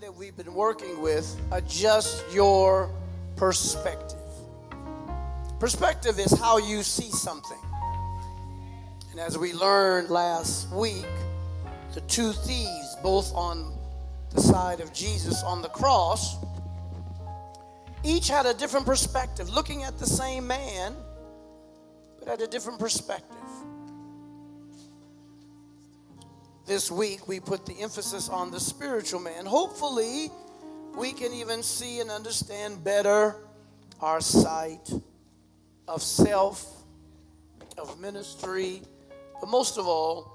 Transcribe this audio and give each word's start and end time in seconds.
that 0.00 0.14
we've 0.14 0.36
been 0.36 0.54
working 0.54 1.00
with 1.00 1.36
adjust 1.50 2.22
your 2.32 2.88
perspective. 3.34 4.18
Perspective 5.58 6.20
is 6.20 6.30
how 6.38 6.58
you 6.58 6.84
see 6.84 7.10
something. 7.10 7.58
And 9.10 9.18
as 9.18 9.36
we 9.36 9.52
learned 9.52 10.08
last 10.08 10.70
week, 10.70 11.06
the 11.94 12.00
two 12.02 12.32
thieves, 12.32 12.96
both 13.02 13.34
on 13.34 13.76
the 14.30 14.40
side 14.40 14.80
of 14.80 14.92
Jesus 14.92 15.42
on 15.42 15.62
the 15.62 15.68
cross, 15.68 16.36
each 18.04 18.28
had 18.28 18.46
a 18.46 18.54
different 18.54 18.86
perspective, 18.86 19.48
looking 19.48 19.82
at 19.82 19.98
the 19.98 20.06
same 20.06 20.46
man, 20.46 20.94
but 22.20 22.28
at 22.28 22.40
a 22.40 22.46
different 22.46 22.78
perspective. 22.78 23.37
This 26.68 26.90
week, 26.90 27.26
we 27.26 27.40
put 27.40 27.64
the 27.64 27.80
emphasis 27.80 28.28
on 28.28 28.50
the 28.50 28.60
spiritual 28.60 29.20
man. 29.20 29.46
Hopefully, 29.46 30.30
we 30.94 31.12
can 31.12 31.32
even 31.32 31.62
see 31.62 32.00
and 32.00 32.10
understand 32.10 32.84
better 32.84 33.36
our 34.02 34.20
sight 34.20 34.92
of 35.88 36.02
self, 36.02 36.82
of 37.78 37.98
ministry, 37.98 38.82
but 39.40 39.48
most 39.48 39.78
of 39.78 39.86
all, 39.86 40.30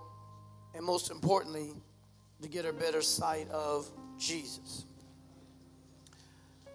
and 0.74 0.84
most 0.84 1.12
importantly, 1.12 1.70
to 2.42 2.50
get 2.50 2.66
a 2.66 2.74
better 2.74 3.04
sight 3.04 3.48
of 3.52 3.88
Jesus. 4.18 4.86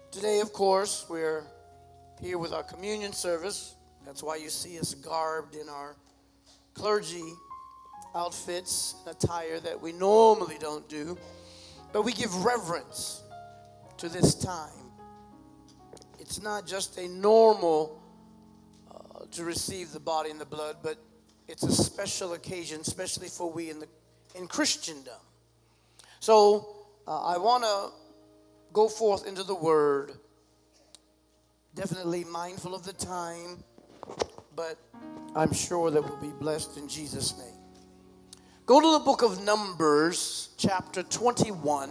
Today, 0.09 0.39
of 0.39 0.53
course, 0.53 1.05
we're 1.09 1.43
here 2.21 2.37
with 2.37 2.53
our 2.53 2.63
communion 2.63 3.11
service. 3.11 3.75
That's 4.05 4.23
why 4.23 4.37
you 4.37 4.47
see 4.47 4.79
us 4.79 4.93
garbed 4.93 5.55
in 5.55 5.67
our 5.67 5.97
clergy 6.75 7.33
outfits, 8.15 8.95
and 9.05 9.15
attire 9.15 9.59
that 9.59 9.79
we 9.79 9.91
normally 9.91 10.57
don't 10.59 10.87
do. 10.89 11.17
But 11.91 12.03
we 12.03 12.13
give 12.13 12.33
reverence 12.43 13.23
to 13.97 14.09
this 14.09 14.35
time. 14.35 14.71
It's 16.19 16.41
not 16.41 16.67
just 16.67 16.97
a 16.97 17.07
normal 17.07 18.01
uh, 18.93 19.25
to 19.31 19.43
receive 19.43 19.91
the 19.91 19.99
body 19.99 20.29
and 20.29 20.39
the 20.39 20.45
blood, 20.45 20.77
but 20.83 20.97
it's 21.47 21.63
a 21.63 21.71
special 21.71 22.33
occasion, 22.33 22.81
especially 22.81 23.27
for 23.27 23.51
we 23.51 23.69
in 23.69 23.79
the 23.79 23.87
in 24.35 24.47
Christendom. 24.47 25.19
So 26.19 26.75
uh, 27.07 27.23
I 27.23 27.37
want 27.37 27.63
to 27.63 27.89
go 28.73 28.87
forth 28.87 29.25
into 29.25 29.43
the 29.43 29.55
Word. 29.55 30.13
Definitely 31.75 32.23
mindful 32.25 32.75
of 32.75 32.83
the 32.83 32.93
time, 32.93 33.63
but 34.55 34.77
I'm 35.35 35.53
sure 35.53 35.91
that 35.91 36.01
we'll 36.01 36.17
be 36.17 36.35
blessed 36.39 36.77
in 36.77 36.87
Jesus' 36.87 37.37
name. 37.37 37.58
Go 38.69 38.79
to 38.79 38.99
the 38.99 39.03
book 39.03 39.23
of 39.23 39.43
Numbers, 39.43 40.49
chapter 40.55 41.01
21. 41.01 41.89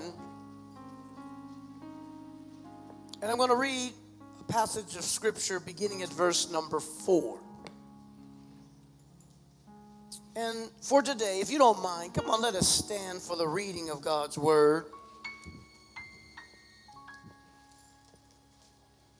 And 3.21 3.29
I'm 3.29 3.37
going 3.37 3.48
to 3.48 3.57
read 3.57 3.91
a 4.39 4.45
passage 4.45 4.95
of 4.95 5.03
scripture 5.03 5.59
beginning 5.59 6.05
at 6.05 6.09
verse 6.09 6.53
number 6.53 6.79
4. 6.79 7.41
And 10.37 10.71
for 10.81 11.03
today, 11.03 11.41
if 11.41 11.51
you 11.51 11.59
don't 11.59 11.83
mind, 11.83 12.15
come 12.15 12.31
on, 12.31 12.41
let 12.41 12.55
us 12.55 12.69
stand 12.69 13.21
for 13.23 13.37
the 13.37 13.49
reading 13.49 13.91
of 13.91 14.01
God's 14.01 14.39
word. 14.39 14.84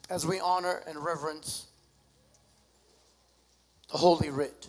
As 0.09 0.25
we 0.25 0.39
honor 0.39 0.85
and 0.87 1.05
reverence 1.05 1.67
the 3.91 3.99
Holy 3.99 4.31
Writ. 4.31 4.69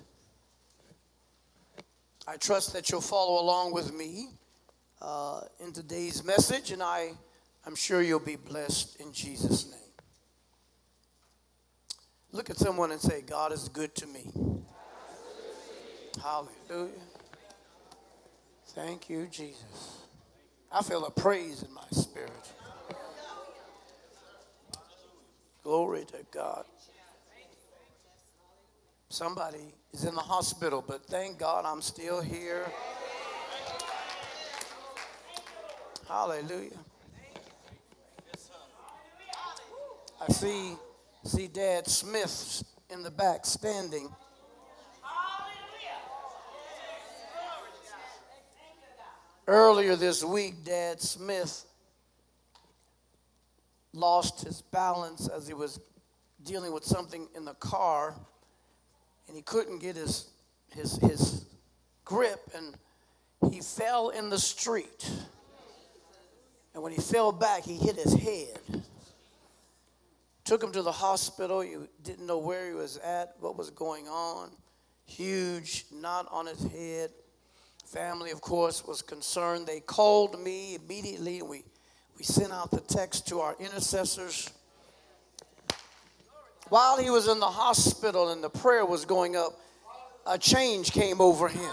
I 2.30 2.38
trust 2.38 2.74
that 2.74 2.92
you'll 2.92 3.02
follow 3.02 3.42
along 3.42 3.74
with 3.74 3.92
me 3.92 4.28
uh, 5.02 5.42
in 5.60 5.74
today's 5.74 6.24
message, 6.24 6.70
and 6.70 6.84
I, 6.84 7.14
I'm 7.66 7.74
sure 7.74 8.04
you'll 8.04 8.20
be 8.20 8.36
blessed 8.36 9.02
in 9.02 9.12
Jesus' 9.12 9.66
name. 9.66 9.80
Look 12.32 12.52
at 12.52 12.58
someone 12.58 12.92
and 12.92 13.02
say, 13.02 13.22
God 13.22 13.52
is 13.52 13.68
good 13.70 13.96
to 13.96 14.06
me. 14.06 14.32
Hallelujah. 16.22 16.92
Thank 18.76 19.10
you, 19.10 19.28
Jesus. 19.32 19.98
I 20.72 20.84
feel 20.84 21.06
a 21.06 21.12
praise 21.12 21.64
in 21.64 21.74
my 21.74 21.88
spirit. 21.90 22.30
Glory 25.64 26.06
to 26.06 26.24
God. 26.32 26.66
Somebody 29.12 29.74
is 29.92 30.04
in 30.06 30.14
the 30.14 30.22
hospital, 30.22 30.84
but 30.88 31.04
thank 31.08 31.40
God 31.40 31.66
I'm 31.66 31.82
still 31.82 32.22
here. 32.22 32.72
Hallelujah. 36.08 36.78
I 40.22 40.32
see 40.32 40.76
see 41.24 41.48
Dad 41.48 41.88
Smith 41.88 42.64
in 42.92 43.02
the 43.02 43.10
back 43.10 43.48
standing. 43.48 44.10
Earlier 49.48 49.96
this 49.96 50.24
week, 50.24 50.64
Dad 50.64 51.02
Smith 51.02 51.66
lost 53.94 54.44
his 54.44 54.62
balance 54.62 55.28
as 55.28 55.48
he 55.48 55.56
was 55.56 55.80
dealing 56.44 56.72
with 56.72 56.84
something 56.86 57.28
in 57.36 57.44
the 57.44 57.56
car 57.56 58.14
and 59.30 59.38
he 59.38 59.44
couldn't 59.44 59.80
get 59.80 59.96
his, 59.96 60.28
his, 60.76 60.98
his 60.98 61.46
grip 62.04 62.42
and 62.56 62.76
he 63.54 63.62
fell 63.62 64.10
in 64.10 64.30
the 64.30 64.40
street. 64.40 65.10
And 66.74 66.84
when 66.84 66.92
he 66.92 67.00
fell 67.00 67.32
back, 67.32 67.64
he 67.64 67.76
hit 67.78 67.96
his 67.96 68.14
head. 68.14 68.84
Took 70.44 70.64
him 70.64 70.72
to 70.72 70.82
the 70.82 70.92
hospital. 70.92 71.64
You 71.64 71.88
didn't 72.04 72.26
know 72.26 72.40
where 72.40 72.68
he 72.68 72.74
was 72.74 72.98
at, 72.98 73.36
what 73.40 73.56
was 73.56 73.70
going 73.70 74.08
on. 74.08 74.50
Huge 75.06 75.86
knot 75.94 76.28
on 76.32 76.48
his 76.48 76.64
head. 76.72 77.12
Family, 77.86 78.32
of 78.32 78.42
course, 78.42 78.86
was 78.86 79.02
concerned. 79.02 79.68
They 79.68 79.80
called 79.80 80.40
me 80.40 80.76
immediately, 80.76 81.40
and 81.40 81.50
we, 81.50 81.64
we 82.18 82.24
sent 82.24 82.52
out 82.52 82.72
the 82.72 82.82
text 82.82 83.28
to 83.28 83.40
our 83.40 83.56
intercessors. 83.60 84.52
While 86.70 86.98
he 86.98 87.10
was 87.10 87.28
in 87.28 87.40
the 87.40 87.48
hospital 87.48 88.30
and 88.30 88.44
the 88.44 88.50
prayer 88.50 88.86
was 88.86 89.06
going 89.06 89.36
up, 89.36 89.60
a 90.28 90.38
change 90.38 90.92
came 90.92 91.20
over 91.20 91.48
him. 91.48 91.72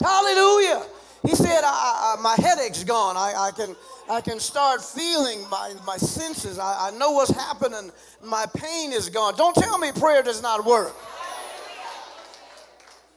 Hallelujah. 0.00 0.84
He 1.22 1.34
said, 1.34 1.62
I, 1.64 2.16
I, 2.18 2.22
My 2.22 2.36
headache's 2.36 2.84
gone. 2.84 3.16
I, 3.16 3.34
I, 3.36 3.50
can, 3.50 3.76
I 4.08 4.20
can 4.20 4.38
start 4.38 4.82
feeling 4.82 5.40
my, 5.50 5.74
my 5.84 5.96
senses. 5.96 6.58
I, 6.58 6.88
I 6.88 6.96
know 6.96 7.10
what's 7.10 7.32
happening. 7.32 7.90
My 8.22 8.46
pain 8.54 8.92
is 8.92 9.08
gone. 9.08 9.34
Don't 9.36 9.54
tell 9.54 9.78
me 9.78 9.90
prayer 9.92 10.22
does 10.22 10.40
not 10.40 10.64
work. 10.64 10.94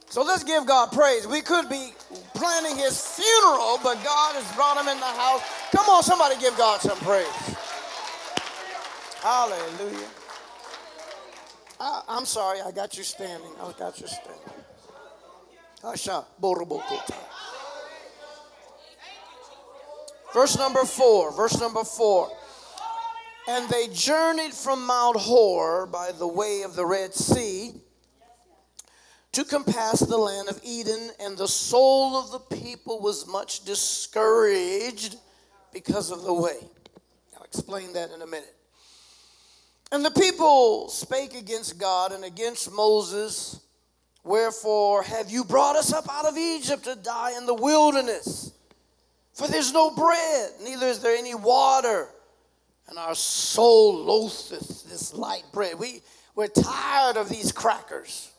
So 0.08 0.22
let's 0.22 0.44
give 0.44 0.66
God 0.66 0.92
praise. 0.92 1.26
We 1.26 1.40
could 1.40 1.68
be 1.68 1.92
planning 2.34 2.76
his 2.76 3.00
funeral, 3.00 3.78
but 3.82 3.94
God 4.04 4.34
has 4.34 4.56
brought 4.56 4.80
him 4.80 4.88
in 4.88 4.98
the 4.98 5.06
house. 5.06 5.42
Come 5.74 5.88
on, 5.88 6.02
somebody 6.02 6.38
give 6.40 6.56
God 6.56 6.80
some 6.80 6.98
praise. 6.98 7.26
Hallelujah. 9.24 10.08
I, 11.80 12.02
am 12.08 12.26
sorry, 12.26 12.60
I 12.60 12.70
got 12.72 12.98
you 12.98 13.02
standing. 13.02 13.48
I 13.58 13.72
got 13.78 13.98
you 13.98 14.06
standing. 14.06 14.38
Verse 20.34 20.58
number 20.58 20.84
four. 20.84 21.32
Verse 21.32 21.58
number 21.58 21.84
four. 21.84 22.30
And 23.48 23.66
they 23.70 23.88
journeyed 23.94 24.52
from 24.52 24.84
Mount 24.84 25.16
Hor 25.16 25.86
by 25.86 26.12
the 26.12 26.28
way 26.28 26.60
of 26.60 26.76
the 26.76 26.84
Red 26.84 27.14
Sea 27.14 27.72
to 29.32 29.44
compass 29.46 30.00
the 30.00 30.18
land 30.18 30.50
of 30.50 30.60
Edom, 30.62 31.00
and 31.18 31.38
the 31.38 31.48
soul 31.48 32.18
of 32.18 32.30
the 32.30 32.56
people 32.56 33.00
was 33.00 33.26
much 33.26 33.64
discouraged 33.64 35.16
because 35.72 36.10
of 36.10 36.24
the 36.24 36.34
way. 36.34 36.58
I'll 37.38 37.44
explain 37.44 37.94
that 37.94 38.10
in 38.10 38.20
a 38.20 38.26
minute. 38.26 38.54
And 39.92 40.04
the 40.04 40.10
people 40.10 40.88
spake 40.88 41.34
against 41.34 41.78
God 41.78 42.12
and 42.12 42.24
against 42.24 42.72
Moses. 42.72 43.60
Wherefore 44.24 45.02
have 45.02 45.30
you 45.30 45.44
brought 45.44 45.76
us 45.76 45.92
up 45.92 46.08
out 46.10 46.24
of 46.24 46.36
Egypt 46.36 46.84
to 46.84 46.96
die 46.96 47.36
in 47.36 47.46
the 47.46 47.54
wilderness? 47.54 48.52
For 49.34 49.48
there's 49.48 49.72
no 49.72 49.90
bread, 49.90 50.50
neither 50.62 50.86
is 50.86 51.00
there 51.00 51.16
any 51.16 51.34
water. 51.34 52.08
And 52.88 52.98
our 52.98 53.14
soul 53.14 54.04
loatheth 54.04 54.84
this 54.88 55.14
light 55.14 55.44
bread. 55.52 55.78
We, 55.78 56.02
we're 56.34 56.48
tired 56.48 57.16
of 57.16 57.28
these 57.28 57.52
crackers. 57.52 58.30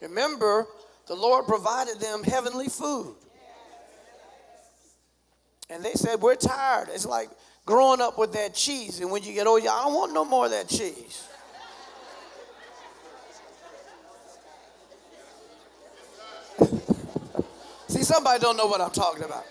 Remember, 0.00 0.66
the 1.06 1.14
Lord 1.14 1.46
provided 1.46 2.00
them 2.00 2.22
heavenly 2.22 2.68
food. 2.68 3.14
And 5.70 5.82
they 5.82 5.94
said, 5.94 6.20
We're 6.20 6.34
tired. 6.34 6.88
It's 6.92 7.06
like 7.06 7.30
growing 7.66 8.00
up 8.00 8.18
with 8.18 8.32
that 8.32 8.54
cheese. 8.54 9.00
And 9.00 9.10
when 9.10 9.22
you 9.22 9.32
get 9.32 9.46
older, 9.46 9.68
I 9.68 9.82
don't 9.84 9.94
want 9.94 10.12
no 10.12 10.24
more 10.24 10.46
of 10.46 10.50
that 10.50 10.68
cheese. 10.68 11.28
See, 17.88 18.02
somebody 18.02 18.40
don't 18.40 18.56
know 18.56 18.66
what 18.66 18.80
I'm 18.80 18.90
talking 18.90 19.24
about. 19.24 19.44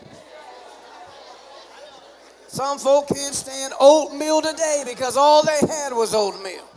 Some 2.48 2.78
folk 2.78 3.08
can't 3.08 3.34
stand 3.34 3.74
oatmeal 3.80 4.42
today 4.42 4.84
because 4.86 5.18
all 5.18 5.44
they 5.44 5.60
had 5.68 5.92
was 5.92 6.14
oatmeal 6.14 6.70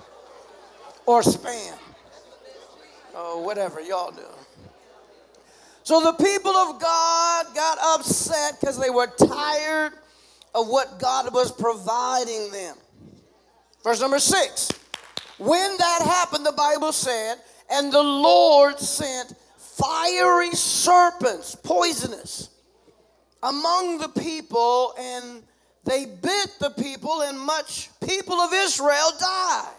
or 1.04 1.20
spam 1.20 1.76
or 3.14 3.44
whatever 3.44 3.82
y'all 3.82 4.10
do. 4.10 4.22
So 5.82 6.00
the 6.00 6.12
people 6.14 6.56
of 6.56 6.80
God 6.80 7.46
got 7.54 7.78
upset 7.94 8.58
because 8.58 8.78
they 8.80 8.88
were 8.88 9.06
tired 9.06 9.92
of 10.56 10.68
what 10.68 10.98
God 10.98 11.32
was 11.34 11.52
providing 11.52 12.50
them. 12.50 12.76
Verse 13.84 14.00
number 14.00 14.18
six. 14.18 14.72
When 15.38 15.76
that 15.76 16.02
happened, 16.02 16.46
the 16.46 16.52
Bible 16.52 16.92
said, 16.92 17.36
and 17.70 17.92
the 17.92 18.02
Lord 18.02 18.78
sent 18.78 19.34
fiery 19.58 20.50
serpents, 20.52 21.54
poisonous, 21.54 22.48
among 23.42 23.98
the 23.98 24.08
people, 24.08 24.94
and 24.98 25.42
they 25.84 26.06
bit 26.06 26.56
the 26.58 26.70
people, 26.70 27.22
and 27.22 27.38
much 27.38 27.90
people 28.04 28.40
of 28.40 28.52
Israel 28.54 29.12
died. 29.20 29.74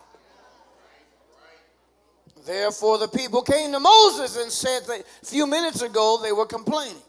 Therefore, 2.45 2.97
the 2.97 3.09
people 3.09 3.41
came 3.41 3.71
to 3.71 3.79
Moses 3.79 4.37
and 4.37 4.51
said 4.51 4.83
that 4.87 5.03
a 5.21 5.25
few 5.25 5.47
minutes 5.47 5.81
ago 5.81 6.19
they 6.21 6.31
were 6.31 6.45
complaining. 6.45 7.01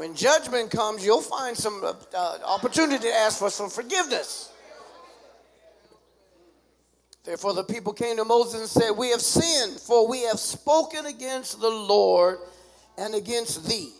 When 0.00 0.14
judgment 0.14 0.70
comes, 0.70 1.04
you'll 1.04 1.20
find 1.20 1.54
some 1.54 1.84
uh, 1.84 1.92
uh 2.14 2.38
opportunity 2.46 3.02
to 3.02 3.14
ask 3.14 3.38
for 3.38 3.50
some 3.50 3.68
forgiveness. 3.68 4.50
Therefore, 7.22 7.52
the 7.52 7.64
people 7.64 7.92
came 7.92 8.16
to 8.16 8.24
Moses 8.24 8.60
and 8.62 8.70
said, 8.70 8.92
We 8.92 9.10
have 9.10 9.20
sinned, 9.20 9.78
for 9.78 10.08
we 10.08 10.22
have 10.22 10.38
spoken 10.38 11.04
against 11.04 11.60
the 11.60 11.68
Lord 11.68 12.38
and 12.96 13.14
against 13.14 13.68
thee. 13.68 13.92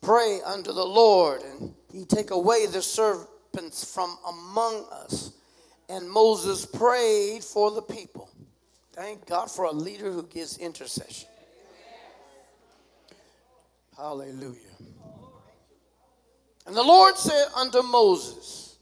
Pray 0.00 0.38
unto 0.46 0.72
the 0.72 0.86
Lord, 0.86 1.42
and 1.42 1.74
he 1.92 2.04
take 2.04 2.30
away 2.30 2.66
the 2.66 2.80
serpents 2.80 3.92
from 3.92 4.16
among 4.24 4.86
us. 4.92 5.32
And 5.88 6.08
Moses 6.08 6.64
prayed 6.64 7.42
for 7.42 7.72
the 7.72 7.82
people. 7.82 8.30
Thank 8.92 9.26
God 9.26 9.50
for 9.50 9.64
a 9.64 9.72
leader 9.72 10.12
who 10.12 10.22
gives 10.22 10.58
intercession. 10.58 11.33
Hallelujah. 13.96 14.58
And 16.66 16.74
the 16.74 16.82
Lord 16.82 17.16
said 17.16 17.46
unto 17.56 17.82
Moses, 17.82 18.78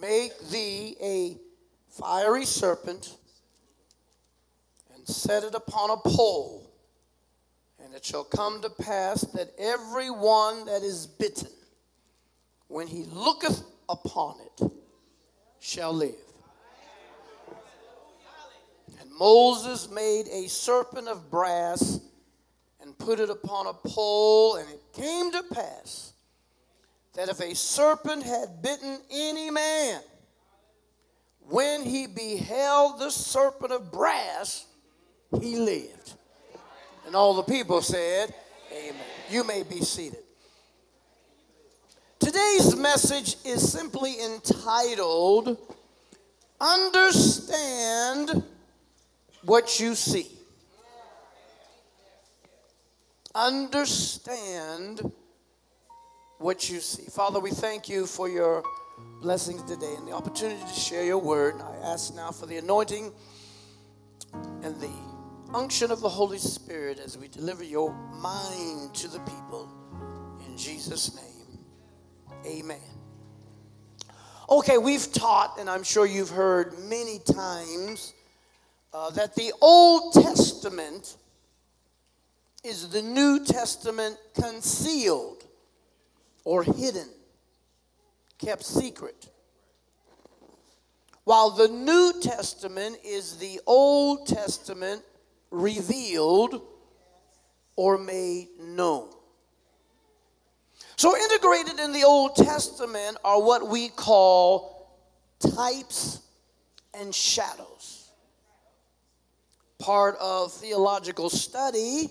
Make 0.00 0.32
thee 0.50 0.96
a 1.02 1.36
fiery 1.90 2.44
serpent 2.44 3.16
and 4.94 5.06
set 5.06 5.42
it 5.42 5.54
upon 5.54 5.90
a 5.90 5.96
pole. 5.96 6.70
And 7.82 7.94
it 7.94 8.04
shall 8.04 8.24
come 8.24 8.62
to 8.62 8.70
pass 8.70 9.20
that 9.32 9.52
every 9.58 10.10
one 10.10 10.64
that 10.66 10.82
is 10.82 11.06
bitten, 11.06 11.50
when 12.68 12.86
he 12.86 13.04
looketh 13.04 13.62
upon 13.88 14.36
it, 14.40 14.70
shall 15.60 15.92
live. 15.92 16.14
And 19.00 19.10
Moses 19.18 19.90
made 19.90 20.26
a 20.28 20.48
serpent 20.48 21.08
of 21.08 21.30
brass 21.30 22.00
and 22.86 22.96
put 22.96 23.18
it 23.18 23.30
upon 23.30 23.66
a 23.66 23.72
pole, 23.72 24.56
and 24.56 24.70
it 24.70 24.80
came 24.92 25.32
to 25.32 25.42
pass 25.52 26.12
that 27.16 27.28
if 27.28 27.40
a 27.40 27.52
serpent 27.52 28.22
had 28.22 28.62
bitten 28.62 29.00
any 29.10 29.50
man, 29.50 30.00
when 31.48 31.82
he 31.82 32.06
beheld 32.06 33.00
the 33.00 33.10
serpent 33.10 33.72
of 33.72 33.90
brass, 33.90 34.66
he 35.40 35.56
lived. 35.56 36.14
And 37.06 37.16
all 37.16 37.34
the 37.34 37.42
people 37.42 37.82
said, 37.82 38.32
Amen. 38.72 39.02
You 39.30 39.42
may 39.42 39.64
be 39.64 39.80
seated. 39.80 40.22
Today's 42.20 42.76
message 42.76 43.36
is 43.44 43.72
simply 43.72 44.14
entitled, 44.22 45.58
Understand 46.60 48.44
What 49.42 49.80
You 49.80 49.96
See. 49.96 50.35
Understand 53.36 55.12
what 56.38 56.70
you 56.70 56.80
see. 56.80 57.02
Father, 57.10 57.38
we 57.38 57.50
thank 57.50 57.86
you 57.86 58.06
for 58.06 58.30
your 58.30 58.64
blessings 59.20 59.62
today 59.64 59.94
and 59.98 60.08
the 60.08 60.12
opportunity 60.12 60.58
to 60.58 60.72
share 60.72 61.04
your 61.04 61.18
word. 61.18 61.60
I 61.60 61.76
ask 61.84 62.14
now 62.14 62.30
for 62.30 62.46
the 62.46 62.56
anointing 62.56 63.12
and 64.62 64.80
the 64.80 64.90
unction 65.52 65.90
of 65.90 66.00
the 66.00 66.08
Holy 66.08 66.38
Spirit 66.38 66.98
as 66.98 67.18
we 67.18 67.28
deliver 67.28 67.62
your 67.62 67.92
mind 67.92 68.94
to 68.94 69.08
the 69.08 69.18
people. 69.20 69.70
In 70.48 70.56
Jesus' 70.56 71.14
name, 71.14 71.58
amen. 72.46 72.80
Okay, 74.48 74.78
we've 74.78 75.12
taught, 75.12 75.58
and 75.60 75.68
I'm 75.68 75.82
sure 75.82 76.06
you've 76.06 76.30
heard 76.30 76.78
many 76.88 77.18
times, 77.18 78.14
uh, 78.94 79.10
that 79.10 79.34
the 79.34 79.52
Old 79.60 80.14
Testament 80.14 81.18
is 82.66 82.88
the 82.88 83.02
New 83.02 83.44
Testament 83.44 84.18
concealed 84.34 85.44
or 86.44 86.64
hidden 86.64 87.08
kept 88.38 88.64
secret. 88.64 89.28
While 91.24 91.50
the 91.50 91.68
New 91.68 92.20
Testament 92.20 92.98
is 93.04 93.36
the 93.36 93.60
Old 93.66 94.26
Testament 94.26 95.02
revealed 95.50 96.60
or 97.76 97.98
made 97.98 98.48
known. 98.60 99.10
So, 100.96 101.16
integrated 101.16 101.78
in 101.78 101.92
the 101.92 102.04
Old 102.04 102.36
Testament 102.36 103.18
are 103.24 103.40
what 103.40 103.68
we 103.68 103.90
call 103.90 104.96
types 105.40 106.20
and 106.94 107.14
shadows. 107.14 108.10
Part 109.78 110.16
of 110.20 110.52
theological 110.52 111.28
study 111.28 112.08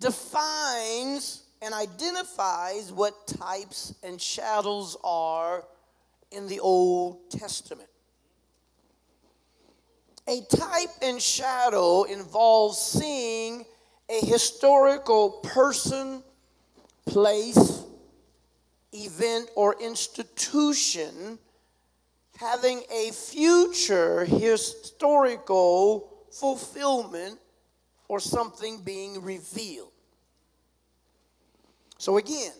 defines 0.00 1.42
and 1.62 1.74
identifies 1.74 2.92
what 2.92 3.26
types 3.26 3.94
and 4.02 4.20
shadows 4.20 4.96
are 5.02 5.64
in 6.30 6.46
the 6.48 6.60
Old 6.60 7.30
Testament. 7.30 7.88
A 10.28 10.40
type 10.42 10.90
and 11.02 11.22
shadow 11.22 12.02
involves 12.04 12.78
seeing 12.78 13.64
a 14.08 14.24
historical 14.26 15.30
person, 15.42 16.22
place, 17.06 17.84
event, 18.92 19.50
or 19.54 19.80
institution 19.80 21.38
having 22.36 22.82
a 22.92 23.10
future 23.12 24.24
historical 24.24 26.12
fulfillment 26.30 27.38
or 28.08 28.20
something 28.20 28.80
being 28.82 29.22
revealed. 29.22 29.92
So, 31.98 32.18
again, 32.18 32.52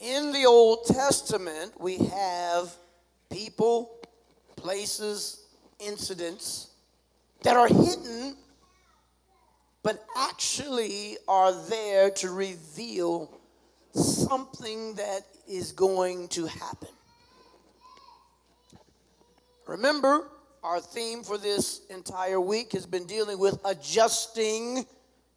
in 0.00 0.32
the 0.32 0.44
Old 0.46 0.86
Testament, 0.86 1.72
we 1.80 1.98
have 1.98 2.72
people, 3.30 3.98
places, 4.56 5.44
incidents 5.80 6.68
that 7.42 7.56
are 7.56 7.68
hidden, 7.68 8.36
but 9.82 10.04
actually 10.16 11.16
are 11.26 11.52
there 11.68 12.10
to 12.10 12.30
reveal 12.30 13.30
something 13.92 14.94
that 14.94 15.22
is 15.48 15.72
going 15.72 16.28
to 16.28 16.46
happen. 16.46 16.88
Remember, 19.66 20.28
our 20.62 20.80
theme 20.80 21.22
for 21.22 21.38
this 21.38 21.82
entire 21.90 22.40
week 22.40 22.72
has 22.72 22.86
been 22.86 23.06
dealing 23.06 23.38
with 23.38 23.58
adjusting 23.64 24.84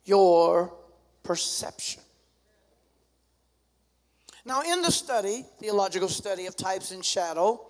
your 0.05 0.73
perception. 1.23 2.01
Now, 4.45 4.61
in 4.61 4.81
the 4.81 4.91
study, 4.91 5.45
theological 5.59 6.09
study 6.09 6.47
of 6.47 6.55
types 6.55 6.91
and 6.91 7.05
shadow, 7.05 7.67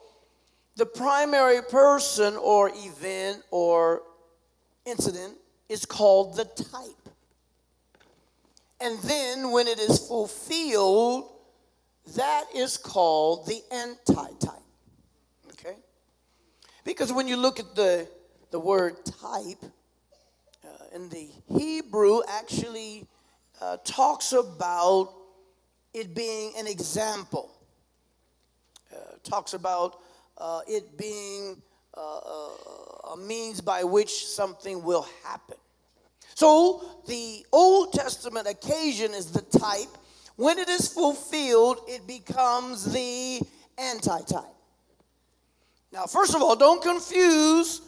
the 0.77 0.85
primary 0.85 1.61
person 1.61 2.37
or 2.37 2.71
event 2.73 3.43
or 3.51 4.03
incident 4.85 5.37
is 5.67 5.85
called 5.85 6.37
the 6.37 6.45
type. 6.45 7.09
And 8.79 8.97
then 8.99 9.51
when 9.51 9.67
it 9.67 9.79
is 9.79 9.99
fulfilled, 10.07 11.29
that 12.15 12.45
is 12.55 12.77
called 12.77 13.47
the 13.47 13.61
antitype. 13.71 14.60
Because 16.83 17.13
when 17.13 17.27
you 17.27 17.37
look 17.37 17.59
at 17.59 17.75
the, 17.75 18.07
the 18.49 18.59
word 18.59 19.05
type 19.05 19.63
uh, 20.63 20.95
in 20.95 21.09
the 21.09 21.29
Hebrew, 21.47 22.21
actually 22.27 23.07
uh, 23.61 23.77
talks 23.83 24.33
about 24.33 25.13
it 25.93 26.15
being 26.15 26.53
an 26.57 26.67
example. 26.67 27.51
Uh, 28.91 28.97
talks 29.23 29.53
about 29.53 29.99
uh, 30.37 30.61
it 30.67 30.97
being 30.97 31.61
uh, 31.95 32.17
uh, 32.17 33.13
a 33.13 33.17
means 33.17 33.61
by 33.61 33.83
which 33.83 34.25
something 34.25 34.83
will 34.83 35.07
happen. 35.23 35.57
So 36.33 37.01
the 37.07 37.45
Old 37.51 37.93
Testament 37.93 38.47
occasion 38.47 39.13
is 39.13 39.31
the 39.31 39.41
type. 39.59 39.89
When 40.37 40.57
it 40.57 40.69
is 40.69 40.87
fulfilled, 40.87 41.81
it 41.87 42.07
becomes 42.07 42.91
the 42.91 43.41
anti-type. 43.77 44.43
Now, 45.91 46.05
first 46.05 46.33
of 46.35 46.41
all, 46.41 46.55
don't 46.55 46.81
confuse 46.81 47.81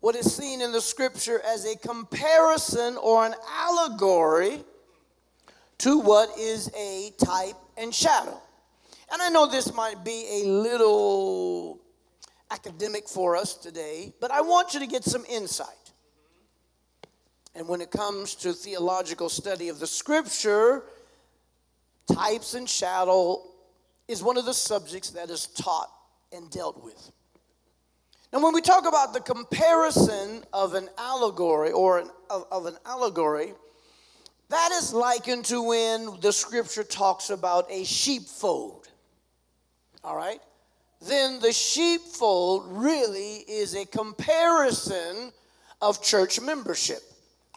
what 0.00 0.16
is 0.16 0.34
seen 0.34 0.60
in 0.60 0.72
the 0.72 0.80
scripture 0.80 1.40
as 1.46 1.64
a 1.64 1.76
comparison 1.78 2.96
or 2.96 3.24
an 3.24 3.34
allegory 3.48 4.60
to 5.78 6.00
what 6.00 6.36
is 6.38 6.70
a 6.76 7.12
type 7.24 7.56
and 7.76 7.94
shadow. 7.94 8.40
And 9.12 9.22
I 9.22 9.28
know 9.28 9.46
this 9.46 9.72
might 9.72 10.04
be 10.04 10.42
a 10.42 10.48
little 10.48 11.80
academic 12.50 13.08
for 13.08 13.36
us 13.36 13.54
today, 13.54 14.12
but 14.20 14.30
I 14.30 14.40
want 14.40 14.74
you 14.74 14.80
to 14.80 14.86
get 14.86 15.04
some 15.04 15.24
insight. 15.28 15.68
And 17.54 17.68
when 17.68 17.80
it 17.80 17.90
comes 17.90 18.34
to 18.36 18.52
theological 18.52 19.28
study 19.28 19.68
of 19.68 19.78
the 19.78 19.86
scripture, 19.86 20.82
types 22.12 22.54
and 22.54 22.68
shadow 22.68 23.42
is 24.08 24.22
one 24.22 24.36
of 24.36 24.44
the 24.44 24.54
subjects 24.54 25.10
that 25.10 25.30
is 25.30 25.46
taught 25.46 25.90
and 26.32 26.50
dealt 26.50 26.82
with. 26.82 27.12
Now, 28.34 28.40
when 28.40 28.52
we 28.52 28.62
talk 28.62 28.84
about 28.84 29.12
the 29.12 29.20
comparison 29.20 30.42
of 30.52 30.74
an 30.74 30.88
allegory 30.98 31.70
or 31.70 32.00
an, 32.00 32.10
of, 32.28 32.44
of 32.50 32.66
an 32.66 32.76
allegory, 32.84 33.52
that 34.48 34.72
is 34.72 34.92
likened 34.92 35.44
to 35.44 35.62
when 35.62 36.18
the 36.20 36.32
scripture 36.32 36.82
talks 36.82 37.30
about 37.30 37.70
a 37.70 37.84
sheepfold. 37.84 38.88
All 40.02 40.16
right? 40.16 40.40
Then 41.00 41.38
the 41.38 41.52
sheepfold 41.52 42.64
really 42.66 43.44
is 43.46 43.76
a 43.76 43.86
comparison 43.86 45.30
of 45.80 46.02
church 46.02 46.40
membership 46.40 47.02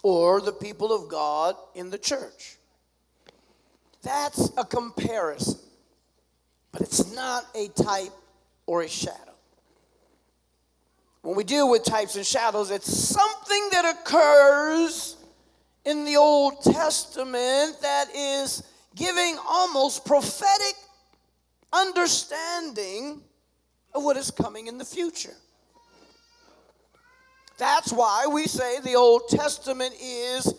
or 0.03 0.41
the 0.41 0.51
people 0.51 0.93
of 0.93 1.10
God 1.10 1.55
in 1.74 1.89
the 1.89 1.98
church. 1.98 2.57
That's 4.03 4.51
a 4.55 4.63
comparison, 4.63 5.57
but 6.72 6.81
it's 6.81 7.15
not 7.15 7.48
a 7.55 7.67
type 7.69 8.13
or 8.67 8.84
a 8.84 8.88
shadow. 8.88 9.26
When 11.27 11.36
we 11.36 11.43
deal 11.43 11.69
with 11.69 11.84
types 11.84 12.15
and 12.15 12.25
shadows, 12.25 12.72
it's 12.72 12.89
something 12.89 13.67
that 13.74 13.98
occurs 14.00 15.17
in 15.84 16.05
the 16.05 16.15
Old 16.15 16.62
Testament 16.62 17.81
that 17.81 18.05
is 18.15 18.63
giving 18.96 19.38
almost 19.46 20.05
prophetic 20.05 20.75
understanding 21.74 23.19
of 23.93 24.05
what 24.05 24.15
is 24.15 24.31
coming 24.31 24.67
in 24.67 24.77
the 24.77 24.86
future. 24.86 25.36
That's 27.57 27.91
why 27.91 28.27
we 28.31 28.46
say 28.46 28.79
the 28.79 28.96
Old 28.96 29.27
Testament 29.27 29.96
is 30.01 30.53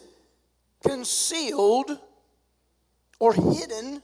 concealed 0.87 1.99
or 3.19 3.33
hidden. 3.33 4.03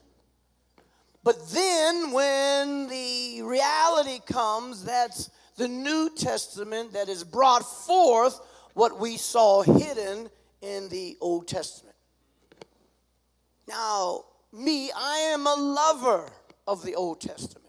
But 1.22 1.46
then 1.50 2.10
when 2.12 2.88
the 2.88 3.42
reality 3.42 4.20
comes, 4.26 4.82
that's 4.82 5.28
the 5.56 5.68
New 5.68 6.10
Testament 6.16 6.92
that 6.92 7.08
has 7.08 7.24
brought 7.24 7.62
forth 7.62 8.40
what 8.74 8.98
we 8.98 9.16
saw 9.16 9.62
hidden 9.62 10.28
in 10.60 10.88
the 10.88 11.16
Old 11.20 11.46
Testament. 11.46 11.96
Now, 13.68 14.24
me, 14.52 14.90
I 14.96 15.18
am 15.32 15.46
a 15.46 15.54
lover 15.54 16.30
of 16.66 16.84
the 16.84 16.94
Old 16.94 17.20
Testament. 17.20 17.64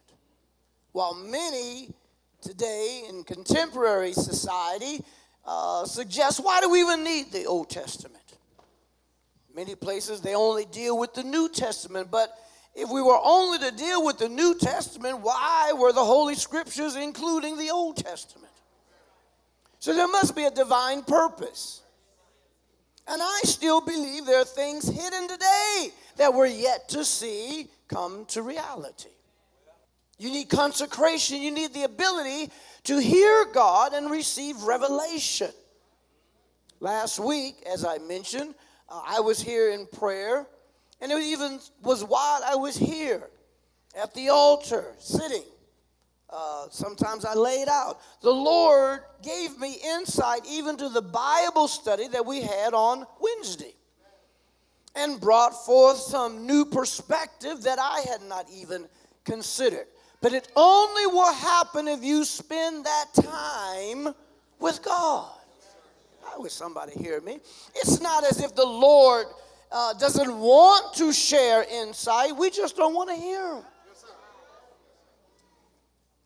While 0.92 1.13
many 1.13 1.94
today 2.42 3.04
in 3.10 3.24
contemporary 3.24 4.13
society 4.13 5.04
uh, 5.46 5.86
suggest, 5.86 6.44
why 6.44 6.62
do 6.62 6.70
we 6.70 6.82
even 6.82 7.04
need 7.04 7.32
the 7.32 7.46
Old 7.46 7.70
Testament? 7.70 8.24
Many 9.54 9.75
places 9.75 10.22
they 10.22 10.36
only 10.36 10.65
deal 10.65 10.98
with 10.98 11.13
the 11.13 11.24
New 11.24 11.50
Testament, 11.50 12.10
but 12.12 12.38
if 12.75 12.89
we 12.89 13.01
were 13.01 13.20
only 13.24 13.58
to 13.60 13.72
deal 13.72 14.05
with 14.05 14.17
the 14.17 14.27
New 14.27 14.55
Testament, 14.55 15.22
why 15.22 15.74
were 15.77 15.94
the 15.94 16.03
Holy 16.03 16.36
Scriptures 16.36 16.96
including 16.96 17.58
the 17.58 17.72
Old 17.72 17.98
Testament? 17.98 18.51
So 19.79 19.94
there 19.94 20.08
must 20.08 20.36
be 20.36 20.44
a 20.44 20.51
divine 20.51 21.03
purpose. 21.03 21.82
And 23.08 23.22
I 23.22 23.41
still 23.44 23.82
believe 23.82 24.25
there 24.25 24.41
are 24.41 24.46
things 24.46 24.88
hidden 24.88 25.27
today 25.27 25.89
that 26.17 26.34
we're 26.34 26.48
yet 26.48 26.89
to 26.89 27.05
see 27.05 27.67
come 27.88 28.25
to 28.25 28.41
reality. 28.41 29.10
You 30.17 30.32
need 30.32 30.50
consecration, 30.50 31.41
you 31.41 31.51
need 31.51 31.74
the 31.74 31.84
ability 31.84 32.51
to 32.86 32.98
hear 33.00 33.46
God 33.53 33.94
and 33.94 34.10
receive 34.10 34.62
revelation. 34.63 35.51
Last 36.79 37.20
week, 37.20 37.55
as 37.72 37.86
I 37.86 38.00
mentioned, 38.00 38.55
uh, 38.89 39.01
I 39.05 39.20
was 39.20 39.39
here 39.39 39.72
in 39.72 39.88
prayer 39.88 40.48
and 41.02 41.12
it 41.12 41.22
even 41.22 41.60
was 41.82 42.04
while 42.04 42.42
I 42.46 42.56
was 42.56 42.75
here 42.75 43.30
at 44.02 44.14
the 44.14 44.30
altar 44.30 44.94
sitting. 45.00 45.44
Uh, 46.30 46.68
sometimes 46.70 47.24
I 47.24 47.34
laid 47.34 47.68
out. 47.70 48.00
The 48.22 48.32
Lord 48.32 49.02
gave 49.22 49.58
me 49.60 49.78
insight 49.84 50.42
even 50.50 50.75
to 50.78 50.90
the 50.90 51.02
Bible 51.02 51.68
study 51.68 52.08
that 52.10 52.25
we 52.25 52.42
had 52.42 52.74
on 52.74 53.06
Wednesday 53.20 53.74
and 54.96 55.20
brought 55.20 55.66
forth 55.66 55.98
some 55.98 56.48
new 56.48 56.66
perspective 56.66 57.64
that 57.64 57.80
I 57.80 58.04
had 58.10 58.22
not 58.24 58.48
even 58.54 58.88
considered. 59.24 59.88
But 60.22 60.34
it 60.34 60.48
only 60.56 61.08
will 61.08 61.34
happen 61.34 61.88
if 61.88 62.04
you 62.04 62.25
spend 62.25 62.86
that 62.86 63.06
time 63.14 64.16
with 64.60 64.82
God. 64.82 65.32
I 66.34 66.38
wish 66.38 66.54
somebody 66.54 66.94
hear 66.94 67.22
me. 67.22 67.40
It's 67.75 68.02
not 68.02 68.24
as 68.24 68.42
if 68.42 68.56
the 68.56 68.66
Lord 68.66 69.28
uh, 69.72 69.93
doesn't 69.93 70.38
want 70.38 70.95
to 70.95 71.12
share 71.12 71.65
insight, 71.69 72.36
we 72.36 72.50
just 72.50 72.75
don't 72.75 72.93
want 72.93 73.10
to 73.10 73.15
hear 73.15 73.63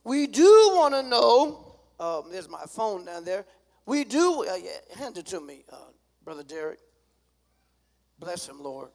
We 0.03 0.27
do 0.27 0.72
want 0.74 0.93
to 0.96 1.03
know. 1.03 1.65
Um, 2.00 2.31
there's 2.31 2.50
my 2.50 2.63
phone 2.67 3.05
down 3.05 3.25
there. 3.25 3.46
We 3.86 4.03
do. 4.03 4.46
Uh, 4.50 4.55
yeah, 4.55 4.98
hand 4.98 5.17
it 5.17 5.25
to 5.27 5.39
me, 5.39 5.63
uh, 5.72 5.75
Brother 6.24 6.43
Derek. 6.43 6.79
Bless 8.19 8.48
him, 8.48 8.62
Lord. 8.62 8.89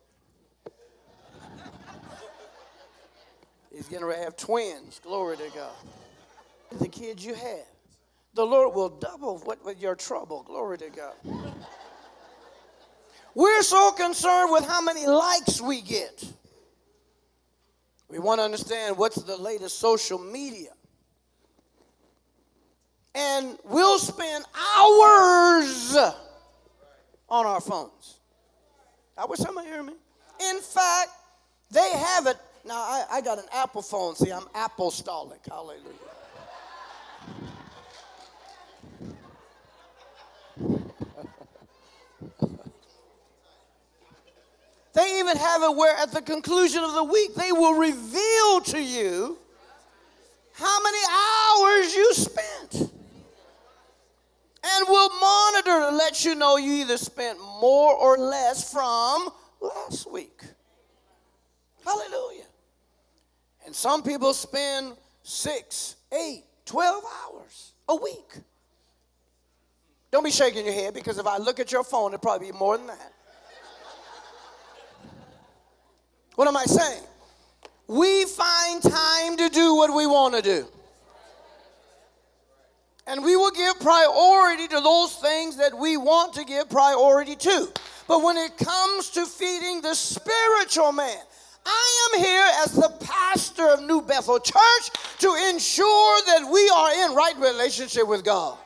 He's 3.73 3.89
going 3.89 4.03
to 4.03 4.23
have 4.23 4.37
twins. 4.37 5.01
Glory 5.03 5.37
to 5.37 5.51
God. 5.55 5.73
The 6.81 6.89
kids 6.89 7.25
you 7.25 7.35
have. 7.35 7.67
The 8.35 8.45
Lord 8.45 8.75
will 8.75 8.89
double 8.89 9.39
what 9.39 9.65
with 9.65 9.81
your 9.81 9.95
trouble. 9.95 10.43
Glory 10.43 10.79
to 10.79 10.91
God. 10.91 11.15
We're 13.35 13.63
so 13.63 13.91
concerned 13.93 14.53
with 14.53 14.65
how 14.67 14.81
many 14.81 15.07
likes 15.07 15.61
we 15.61 15.81
get. 15.81 16.25
We 18.09 18.19
want 18.19 18.39
to 18.39 18.45
understand 18.45 18.97
what's 18.97 19.17
the 19.17 19.37
latest 19.37 19.81
social 19.81 20.19
media. 20.19 20.71
And 23.15 23.59
we'll 23.65 23.99
spend 23.99 24.45
hours 24.77 25.97
on 27.29 27.47
our 27.47 27.61
phones. 27.61 28.19
I 29.17 29.25
wish 29.27 29.41
somebody 29.41 29.69
hear 29.69 29.83
me. 29.83 29.95
In 30.51 30.61
fact, 30.61 31.11
they 31.71 31.91
have 31.91 32.27
it. 32.27 32.37
Now, 32.65 32.77
I, 32.77 33.05
I 33.13 33.21
got 33.21 33.39
an 33.39 33.45
Apple 33.53 33.83
phone. 33.83 34.17
See, 34.17 34.31
I'm 34.31 34.47
apostolic. 34.55 35.41
Hallelujah. 35.49 35.83
They 44.95 45.19
even 45.19 45.37
have 45.37 45.63
it 45.63 45.77
where 45.77 45.97
at 45.97 46.13
the 46.13 46.23
conclusion 46.23 46.85
of 46.85 46.95
the 46.95 47.05
week, 47.05 47.35
they 47.35 47.51
will 47.53 47.75
reveal 47.75 48.61
to 48.61 48.81
you 48.81 49.39
how 50.53 50.83
many 50.83 50.99
hours 51.11 51.95
you 51.95 52.15
spent. 52.15 52.91
And 54.67 54.89
will 54.89 55.11
monitor 55.21 55.91
to 55.91 55.97
let 55.97 56.25
you 56.25 56.35
know 56.37 56.57
you 56.57 56.73
either 56.75 56.97
spent 56.97 57.39
more 57.61 57.93
or 57.95 58.17
less 58.17 58.73
from 58.73 59.29
last 59.61 60.11
week. 60.11 60.43
Hallelujah. 61.85 62.45
And 63.67 63.75
some 63.75 64.03
people 64.03 64.33
spend 64.33 64.95
six, 65.23 65.97
eight, 66.13 66.45
twelve 66.65 67.03
hours 67.05 67.73
a 67.89 67.97
week. 67.97 68.39
Don't 70.13 70.25
be 70.25 70.31
shaking 70.31 70.65
your 70.65 70.75
head 70.75 70.95
because 70.95 71.19
if 71.19 71.27
I 71.27 71.39
look 71.39 71.59
at 71.59 71.73
your 71.73 71.83
phone, 71.83 72.15
it'll 72.15 72.21
probably 72.21 72.53
be 72.53 72.57
more 72.57 72.79
than 72.79 72.87
that. 72.87 73.14
What 76.35 76.49
am 76.49 76.57
I 76.57 76.65
saying? 76.65 77.03
We 77.87 78.25
find 78.25 78.83
time 78.83 79.37
to 79.37 79.49
do 79.49 79.75
what 79.75 79.95
we 79.95 80.07
want 80.07 80.35
to 80.35 80.43
do. 80.43 80.67
And 83.07 83.23
we 83.23 83.37
will 83.37 83.51
give 83.51 83.79
priority 83.81 84.67
to 84.69 84.81
those 84.81 85.15
things 85.17 85.59
that 85.59 85.77
we 85.77 85.97
want 85.97 86.33
to 86.35 86.45
give 86.45 86.71
priority 86.71 87.37
to. 87.37 87.69
But 88.09 88.23
when 88.23 88.37
it 88.37 88.57
comes 88.57 89.11
to 89.11 89.27
feeding 89.27 89.83
the 89.83 89.95
spiritual 89.95 90.93
man, 90.93 91.19
I 91.67 92.11
am 92.13 92.21
here 92.21 92.49
as 92.65 92.73
the 92.73 92.93
pastor 93.01 93.69
of 93.69 93.83
New 93.83 94.03
Bethel 94.03 94.39
Church 94.39 94.91
to 95.19 95.35
ensure 95.51 96.21
that 96.27 96.49
we 96.51 96.69
are 96.71 97.05
in 97.05 97.15
right 97.15 97.37
relationship 97.39 98.07
with 98.07 98.25
God. 98.25 98.59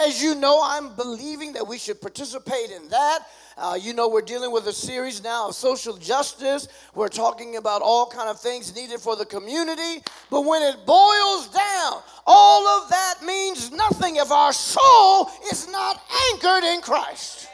As 0.00 0.22
you 0.22 0.34
know, 0.34 0.60
I'm 0.62 0.94
believing 0.94 1.52
that 1.54 1.66
we 1.66 1.76
should 1.76 2.00
participate 2.00 2.70
in 2.70 2.88
that. 2.88 3.20
Uh, 3.56 3.76
you 3.80 3.92
know, 3.92 4.08
we're 4.08 4.22
dealing 4.22 4.52
with 4.52 4.68
a 4.68 4.72
series 4.72 5.22
now 5.22 5.48
of 5.48 5.54
social 5.56 5.96
justice. 5.96 6.68
We're 6.94 7.08
talking 7.08 7.56
about 7.56 7.82
all 7.82 8.06
kind 8.06 8.28
of 8.28 8.40
things 8.40 8.74
needed 8.76 9.00
for 9.00 9.16
the 9.16 9.26
community. 9.26 10.04
But 10.30 10.42
when 10.42 10.62
it 10.62 10.86
boils 10.86 11.48
down, 11.48 12.02
all 12.26 12.66
of 12.68 12.88
that 12.90 13.16
means 13.26 13.72
nothing 13.72 14.16
if 14.16 14.30
our 14.30 14.52
soul 14.52 15.30
is 15.50 15.68
not 15.68 16.00
anchored 16.32 16.62
in 16.62 16.80
Christ. 16.80 17.48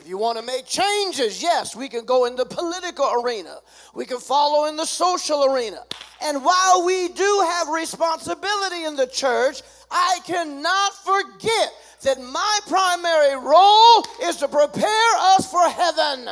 If 0.00 0.08
you 0.08 0.16
want 0.16 0.38
to 0.38 0.44
make 0.44 0.64
changes, 0.64 1.42
yes, 1.42 1.76
we 1.76 1.86
can 1.86 2.06
go 2.06 2.24
in 2.24 2.34
the 2.34 2.46
political 2.46 3.22
arena. 3.22 3.58
We 3.94 4.06
can 4.06 4.18
follow 4.18 4.64
in 4.64 4.76
the 4.76 4.86
social 4.86 5.44
arena. 5.44 5.82
And 6.22 6.42
while 6.42 6.86
we 6.86 7.08
do 7.08 7.46
have 7.46 7.68
responsibility 7.68 8.84
in 8.84 8.96
the 8.96 9.06
church, 9.06 9.60
I 9.90 10.20
cannot 10.24 10.94
forget 11.04 11.72
that 12.02 12.18
my 12.18 12.60
primary 12.66 13.36
role 13.46 14.06
is 14.22 14.36
to 14.36 14.48
prepare 14.48 15.12
us 15.18 15.50
for 15.50 15.68
heaven. 15.68 16.26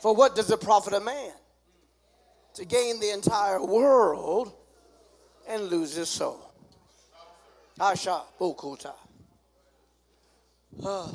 For 0.00 0.14
what 0.14 0.36
does 0.36 0.48
it 0.48 0.60
profit 0.60 0.92
a 0.92 1.00
man? 1.00 1.32
To 2.54 2.64
gain 2.64 3.00
the 3.00 3.10
entire 3.10 3.64
world 3.64 4.52
and 5.48 5.64
lose 5.64 5.96
his 5.96 6.08
soul. 6.08 6.52
Asha 7.80 8.22
Bukuta. 8.38 8.92
Ah. 10.84 11.10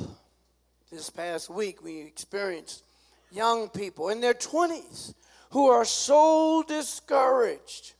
This 0.96 1.10
past 1.10 1.50
week, 1.50 1.84
we 1.84 2.00
experienced 2.00 2.82
young 3.30 3.68
people 3.68 4.08
in 4.08 4.22
their 4.22 4.32
20s 4.32 5.12
who 5.50 5.66
are 5.66 5.84
so 5.84 6.64
discouraged 6.66 7.92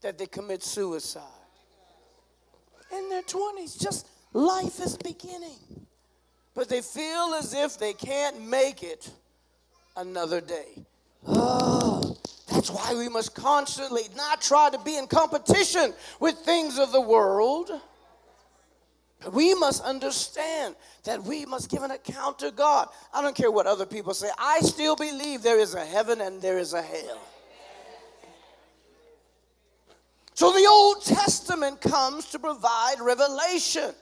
that 0.00 0.16
they 0.16 0.26
commit 0.26 0.62
suicide. 0.62 1.24
In 2.96 3.08
their 3.08 3.22
20s, 3.22 3.82
just 3.82 4.06
life 4.32 4.78
is 4.78 4.96
beginning. 4.96 5.58
But 6.54 6.68
they 6.68 6.82
feel 6.82 7.34
as 7.36 7.52
if 7.52 7.80
they 7.80 7.94
can't 7.94 8.40
make 8.48 8.84
it 8.84 9.10
another 9.96 10.40
day. 10.40 10.86
Oh, 11.26 12.16
that's 12.48 12.70
why 12.70 12.94
we 12.94 13.08
must 13.08 13.34
constantly 13.34 14.04
not 14.16 14.40
try 14.40 14.70
to 14.70 14.78
be 14.78 14.98
in 14.98 15.08
competition 15.08 15.94
with 16.20 16.36
things 16.36 16.78
of 16.78 16.92
the 16.92 17.00
world 17.00 17.72
we 19.32 19.54
must 19.54 19.82
understand 19.82 20.76
that 21.04 21.22
we 21.22 21.46
must 21.46 21.70
give 21.70 21.82
an 21.82 21.90
account 21.90 22.38
to 22.40 22.50
God. 22.50 22.88
I 23.14 23.22
don't 23.22 23.34
care 23.34 23.50
what 23.50 23.66
other 23.66 23.86
people 23.86 24.14
say. 24.14 24.28
I 24.38 24.60
still 24.60 24.94
believe 24.94 25.42
there 25.42 25.58
is 25.58 25.74
a 25.74 25.84
heaven 25.84 26.20
and 26.20 26.40
there 26.40 26.58
is 26.58 26.74
a 26.74 26.82
hell. 26.82 27.20
So 30.34 30.52
the 30.52 30.66
Old 30.70 31.02
Testament 31.02 31.80
comes 31.80 32.26
to 32.26 32.38
provide 32.38 32.96
revelation. 33.00 33.94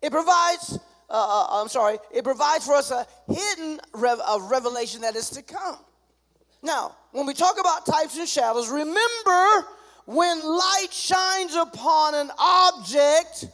It 0.00 0.12
provides, 0.12 0.78
uh, 1.10 1.12
uh 1.12 1.60
I'm 1.60 1.68
sorry, 1.68 1.98
it 2.14 2.22
provides 2.22 2.64
for 2.64 2.74
us 2.74 2.92
a 2.92 3.04
hidden 3.26 3.80
rev- 3.94 4.20
a 4.20 4.40
revelation 4.42 5.00
that 5.00 5.16
is 5.16 5.28
to 5.30 5.42
come. 5.42 5.78
Now, 6.62 6.94
when 7.10 7.26
we 7.26 7.34
talk 7.34 7.58
about 7.58 7.84
types 7.84 8.16
and 8.16 8.28
shadows, 8.28 8.68
remember 8.68 9.66
when 10.06 10.40
light 10.42 10.88
shines 10.92 11.54
upon 11.54 12.14
an 12.14 12.30
object, 12.38 13.46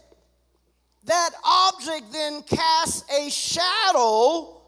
that 1.06 1.30
object 1.44 2.12
then 2.12 2.42
casts 2.42 3.04
a 3.12 3.28
shadow 3.30 4.60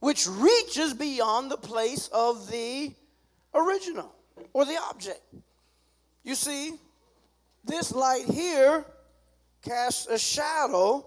which 0.00 0.26
reaches 0.28 0.94
beyond 0.94 1.50
the 1.50 1.56
place 1.56 2.08
of 2.08 2.50
the 2.50 2.92
original 3.54 4.14
or 4.52 4.64
the 4.64 4.78
object. 4.90 5.22
You 6.22 6.34
see, 6.34 6.74
this 7.64 7.92
light 7.92 8.26
here 8.26 8.84
casts 9.62 10.06
a 10.06 10.18
shadow 10.18 11.06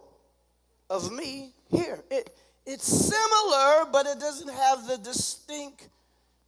of 0.90 1.12
me 1.12 1.54
here. 1.70 2.04
It, 2.10 2.36
it's 2.66 2.86
similar, 2.86 3.86
but 3.92 4.06
it 4.06 4.20
doesn't 4.20 4.52
have 4.52 4.88
the 4.88 4.98
distinct 4.98 5.90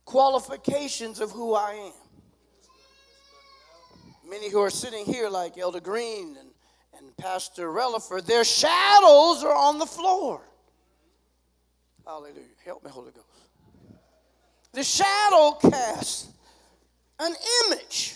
qualifications 0.05 1.19
of 1.19 1.31
who 1.31 1.53
I 1.53 1.71
am. 1.71 1.93
Many 4.29 4.49
who 4.49 4.59
are 4.59 4.69
sitting 4.69 5.05
here, 5.05 5.29
like 5.29 5.57
Elder 5.57 5.79
Green 5.79 6.35
and 6.39 6.49
and 6.97 7.15
Pastor 7.17 7.67
Relaford, 7.69 8.25
their 8.25 8.43
shadows 8.43 9.43
are 9.43 9.55
on 9.55 9.79
the 9.79 9.85
floor. 9.85 10.41
Hallelujah. 12.05 12.43
Help 12.65 12.83
me, 12.83 12.91
Holy 12.91 13.11
Ghost. 13.11 13.27
The 14.73 14.83
shadow 14.83 15.57
casts 15.61 16.29
an 17.19 17.33
image, 17.65 18.15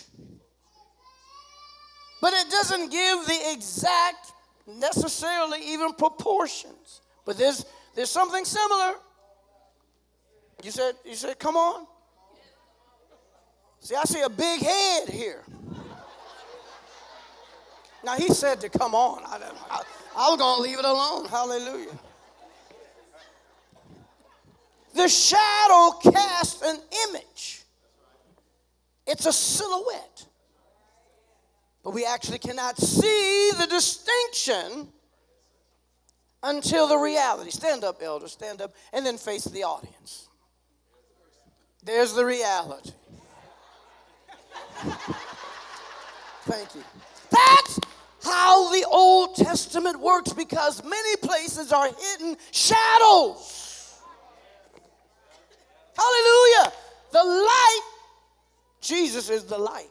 but 2.20 2.32
it 2.34 2.50
doesn't 2.50 2.90
give 2.90 3.26
the 3.26 3.52
exact, 3.52 4.32
necessarily 4.66 5.60
even 5.72 5.94
proportions. 5.94 7.00
But 7.24 7.38
there's 7.38 7.64
there's 7.94 8.10
something 8.10 8.44
similar. 8.44 8.94
You 10.62 10.70
said, 10.70 10.94
you 11.04 11.14
said, 11.14 11.38
come 11.38 11.56
on. 11.56 11.86
See, 13.80 13.94
I 13.94 14.04
see 14.04 14.20
a 14.20 14.28
big 14.28 14.60
head 14.60 15.08
here. 15.08 15.44
Now 18.08 18.16
he 18.16 18.32
said 18.32 18.62
to 18.62 18.70
come 18.70 18.94
on. 18.94 19.22
I, 19.26 19.36
I, 19.70 19.82
I 20.16 20.30
was 20.30 20.38
going 20.38 20.56
to 20.56 20.62
leave 20.62 20.78
it 20.78 20.84
alone. 20.86 21.26
Hallelujah. 21.26 21.98
The 24.94 25.06
shadow 25.08 25.90
casts 26.10 26.62
an 26.62 26.78
image. 27.10 27.64
It's 29.06 29.26
a 29.26 29.32
silhouette. 29.32 30.24
But 31.84 31.92
we 31.92 32.06
actually 32.06 32.38
cannot 32.38 32.78
see 32.78 33.50
the 33.58 33.66
distinction 33.66 34.88
until 36.42 36.88
the 36.88 36.96
reality. 36.96 37.50
Stand 37.50 37.84
up, 37.84 38.00
elder, 38.00 38.28
stand 38.28 38.62
up, 38.62 38.74
and 38.94 39.04
then 39.04 39.18
face 39.18 39.44
the 39.44 39.64
audience. 39.64 40.28
There's 41.84 42.14
the 42.14 42.24
reality. 42.24 42.92
Thank 46.46 46.74
you. 46.74 46.82
That's 47.30 47.80
how 48.28 48.70
the 48.72 48.86
Old 48.90 49.34
Testament 49.36 49.98
works 50.00 50.32
because 50.32 50.84
many 50.84 51.16
places 51.16 51.72
are 51.72 51.86
hidden 51.86 52.36
shadows. 52.52 54.00
Hallelujah. 55.96 56.72
The 57.12 57.24
light, 57.24 57.80
Jesus 58.80 59.30
is 59.30 59.44
the 59.44 59.58
light, 59.58 59.90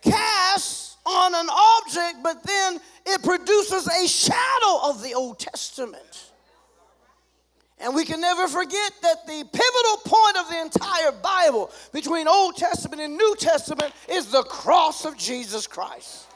casts 0.00 0.96
on 1.04 1.34
an 1.34 1.48
object, 1.50 2.22
but 2.22 2.42
then 2.42 2.80
it 3.06 3.22
produces 3.22 3.86
a 3.86 4.08
shadow 4.08 4.88
of 4.88 5.02
the 5.02 5.14
Old 5.14 5.38
Testament. 5.38 6.30
And 7.78 7.96
we 7.96 8.04
can 8.04 8.20
never 8.20 8.46
forget 8.46 8.92
that 9.02 9.26
the 9.26 9.42
pivotal 9.42 9.96
point 10.04 10.36
of 10.36 10.48
the 10.48 10.60
entire 10.60 11.12
Bible 11.20 11.70
between 11.92 12.28
Old 12.28 12.56
Testament 12.56 13.02
and 13.02 13.16
New 13.16 13.34
Testament 13.36 13.92
is 14.08 14.30
the 14.30 14.44
cross 14.44 15.04
of 15.04 15.16
Jesus 15.16 15.66
Christ. 15.66 16.28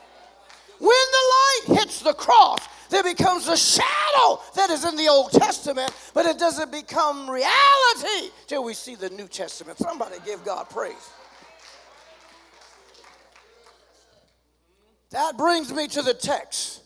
When 0.79 0.89
the 0.89 1.71
light 1.73 1.79
hits 1.81 2.01
the 2.01 2.13
cross, 2.13 2.67
there 2.91 3.03
becomes 3.03 3.49
a 3.49 3.57
shadow 3.57 4.41
that 4.55 4.71
is 4.71 4.85
in 4.85 4.97
the 4.97 5.09
Old 5.09 5.33
Testament, 5.33 5.93
but 6.15 6.27
it 6.27 6.39
doesn't 6.39 6.71
become 6.71 7.29
reality 7.29 8.31
till 8.47 8.63
we 8.63 8.75
see 8.75 8.95
the 8.95 9.11
New 9.11 9.27
Testament. 9.27 9.79
Somebody 9.79 10.17
give 10.25 10.45
God 10.45 10.69
praise. 10.71 11.11
That 15.11 15.37
brings 15.37 15.73
me 15.73 15.89
to 15.89 16.03
the 16.03 16.15
text. 16.15 16.83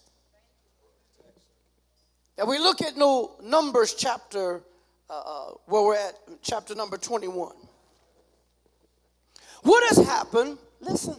And 2.38 2.48
we 2.48 2.59
look 2.59 2.81
at 2.81 2.96
no 2.96 3.37
Numbers 3.42 3.94
chapter, 3.94 4.62
uh, 5.09 5.12
uh 5.12 5.50
where 5.66 5.83
we're 5.83 5.96
at, 5.96 6.14
chapter 6.42 6.74
number 6.74 6.96
21. 6.96 7.53
What 9.62 9.85
has 9.88 10.07
happened? 10.07 10.59
Listen. 10.81 11.16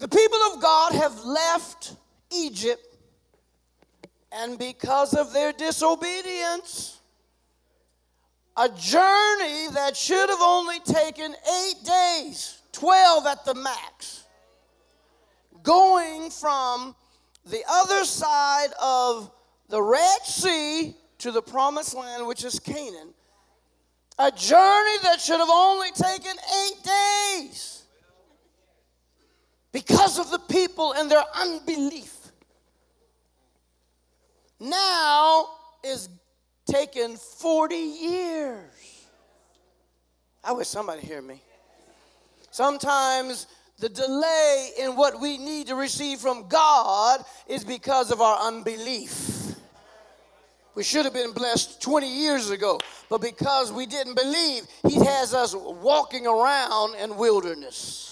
The 0.00 0.08
people 0.08 0.38
of 0.50 0.62
God 0.62 0.92
have 0.94 1.24
left 1.26 1.94
Egypt, 2.32 2.96
and 4.32 4.58
because 4.58 5.12
of 5.12 5.34
their 5.34 5.52
disobedience, 5.52 6.98
a 8.56 8.70
journey 8.70 9.68
that 9.74 9.92
should 9.94 10.30
have 10.30 10.40
only 10.40 10.80
taken 10.80 11.34
eight 11.34 11.84
days, 11.84 12.62
12 12.72 13.26
at 13.26 13.44
the 13.44 13.54
max, 13.54 14.24
going 15.62 16.30
from 16.30 16.96
the 17.44 17.62
other 17.70 18.06
side 18.06 18.70
of 18.80 19.30
the 19.68 19.82
Red 19.82 20.22
Sea 20.24 20.96
to 21.18 21.30
the 21.30 21.42
promised 21.42 21.94
land, 21.94 22.26
which 22.26 22.42
is 22.42 22.58
Canaan, 22.58 23.12
a 24.18 24.30
journey 24.30 24.96
that 25.02 25.20
should 25.20 25.40
have 25.40 25.50
only 25.50 25.90
taken 25.90 26.32
eight 26.32 26.82
days 26.82 27.79
because 29.72 30.18
of 30.18 30.30
the 30.30 30.38
people 30.38 30.92
and 30.92 31.10
their 31.10 31.24
unbelief. 31.34 32.16
Now 34.58 35.46
is 35.82 36.08
taken 36.66 37.16
40 37.16 37.74
years. 37.74 39.08
I 40.42 40.52
wish 40.52 40.68
somebody 40.68 41.02
hear 41.02 41.22
me. 41.22 41.40
Sometimes 42.50 43.46
the 43.78 43.88
delay 43.88 44.70
in 44.78 44.96
what 44.96 45.20
we 45.20 45.38
need 45.38 45.68
to 45.68 45.74
receive 45.74 46.18
from 46.18 46.48
God 46.48 47.24
is 47.46 47.64
because 47.64 48.10
of 48.10 48.20
our 48.20 48.38
unbelief. 48.46 49.54
We 50.74 50.84
should 50.84 51.04
have 51.04 51.14
been 51.14 51.32
blessed 51.32 51.82
20 51.82 52.06
years 52.06 52.50
ago, 52.50 52.80
but 53.08 53.20
because 53.20 53.72
we 53.72 53.86
didn't 53.86 54.14
believe, 54.14 54.66
He 54.86 54.96
has 55.04 55.34
us 55.34 55.54
walking 55.54 56.26
around 56.26 56.94
in 56.96 57.16
wilderness. 57.16 58.09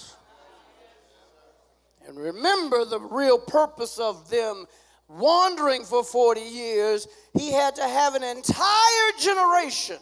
And 2.09 2.17
remember 2.17 2.85
the 2.85 2.99
real 2.99 3.37
purpose 3.37 3.99
of 3.99 4.31
them 4.31 4.65
wandering 5.07 5.83
for 5.83 6.03
40 6.03 6.41
years, 6.41 7.07
He 7.37 7.51
had 7.51 7.75
to 7.75 7.83
have 7.83 8.15
an 8.15 8.23
entire 8.23 9.11
generation 9.19 9.99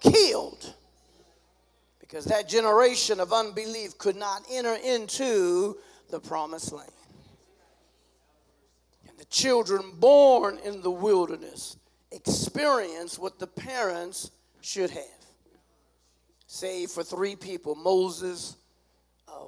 killed 0.00 0.74
because 2.00 2.26
that 2.26 2.50
generation 2.50 3.18
of 3.18 3.32
unbelief 3.32 3.96
could 3.96 4.14
not 4.14 4.42
enter 4.52 4.74
into 4.74 5.78
the 6.10 6.20
promised 6.20 6.70
land 6.70 6.90
And 9.08 9.18
the 9.18 9.24
children 9.24 9.92
born 9.98 10.58
in 10.64 10.82
the 10.82 10.90
wilderness 10.90 11.78
experience 12.12 13.18
what 13.18 13.38
the 13.38 13.46
parents 13.46 14.32
should 14.60 14.90
have. 14.90 15.02
Save 16.46 16.90
for 16.90 17.02
three 17.02 17.36
people 17.36 17.74
Moses, 17.74 18.56
uh, 19.26 19.46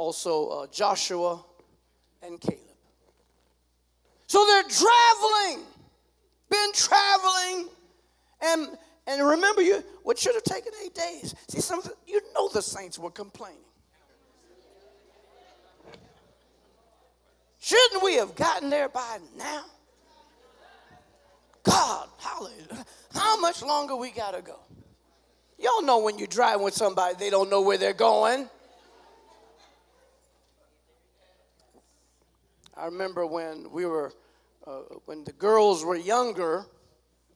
also 0.00 0.48
uh, 0.48 0.66
Joshua, 0.68 1.44
and 2.22 2.40
Caleb. 2.40 2.58
So 4.26 4.46
they're 4.46 4.62
traveling, 4.62 5.66
been 6.48 6.72
traveling, 6.72 7.68
and 8.40 8.78
and 9.06 9.26
remember 9.26 9.60
you 9.60 9.84
what 10.02 10.18
should 10.18 10.34
have 10.34 10.44
taken 10.44 10.72
eight 10.82 10.94
days. 10.94 11.34
See, 11.48 11.60
some 11.60 11.82
you 12.06 12.22
know 12.34 12.48
the 12.48 12.62
saints 12.62 12.98
were 12.98 13.10
complaining. 13.10 13.58
Shouldn't 17.58 18.02
we 18.02 18.14
have 18.14 18.34
gotten 18.34 18.70
there 18.70 18.88
by 18.88 19.18
now? 19.36 19.64
God, 21.62 22.08
hallelujah. 22.18 22.86
How 23.12 23.38
much 23.38 23.62
longer 23.62 23.96
we 23.96 24.12
got 24.12 24.30
to 24.30 24.40
go? 24.40 24.58
Y'all 25.58 25.82
know 25.82 25.98
when 25.98 26.18
you 26.18 26.26
drive 26.26 26.62
with 26.62 26.72
somebody, 26.72 27.16
they 27.18 27.28
don't 27.28 27.50
know 27.50 27.60
where 27.60 27.76
they're 27.76 27.92
going. 27.92 28.48
I 32.80 32.86
remember 32.86 33.26
when 33.26 33.70
we 33.70 33.84
were, 33.84 34.12
uh, 34.66 34.80
when 35.04 35.22
the 35.24 35.32
girls 35.32 35.84
were 35.84 35.96
younger, 35.96 36.64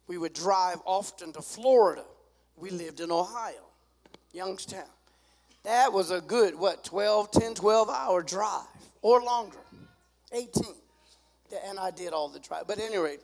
we 0.07 0.17
would 0.17 0.33
drive 0.33 0.79
often 0.87 1.35
to 1.35 1.43
Florida. 1.43 2.05
We 2.57 2.71
lived 2.71 3.01
in 3.01 3.11
Ohio, 3.11 3.67
Youngstown. 4.33 4.89
That 5.65 5.93
was 5.93 6.11
a 6.11 6.23
good, 6.23 6.55
what, 6.55 6.83
12, 6.85 7.31
10, 7.31 7.55
12 7.55 7.91
hour 7.91 8.23
drive 8.23 8.67
or 9.03 9.21
longer. 9.21 9.59
18. 10.33 10.65
And 11.67 11.79
I 11.79 11.91
did 11.91 12.15
all 12.15 12.29
the 12.29 12.41
drive. 12.41 12.67
But 12.67 12.79
at 12.79 12.85
any 12.85 12.97
rate, 12.97 13.21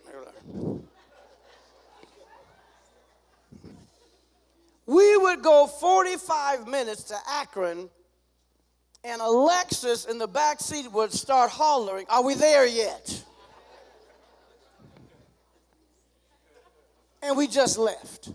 we 4.85 5.17
would 5.17 5.43
go 5.43 5.67
45 5.67 6.69
minutes 6.69 7.05
to 7.05 7.17
Akron, 7.29 7.89
and 9.05 9.21
Alexis 9.23 10.05
in 10.05 10.19
the 10.19 10.29
back 10.29 10.61
seat 10.61 10.91
would 10.93 11.13
start 11.13 11.51
hollering, 11.51 12.07
Are 12.09 12.23
we 12.23 12.35
there 12.35 12.67
yet? 12.67 13.25
And 17.23 17.37
we 17.37 17.47
just 17.47 17.79
left. 17.79 18.33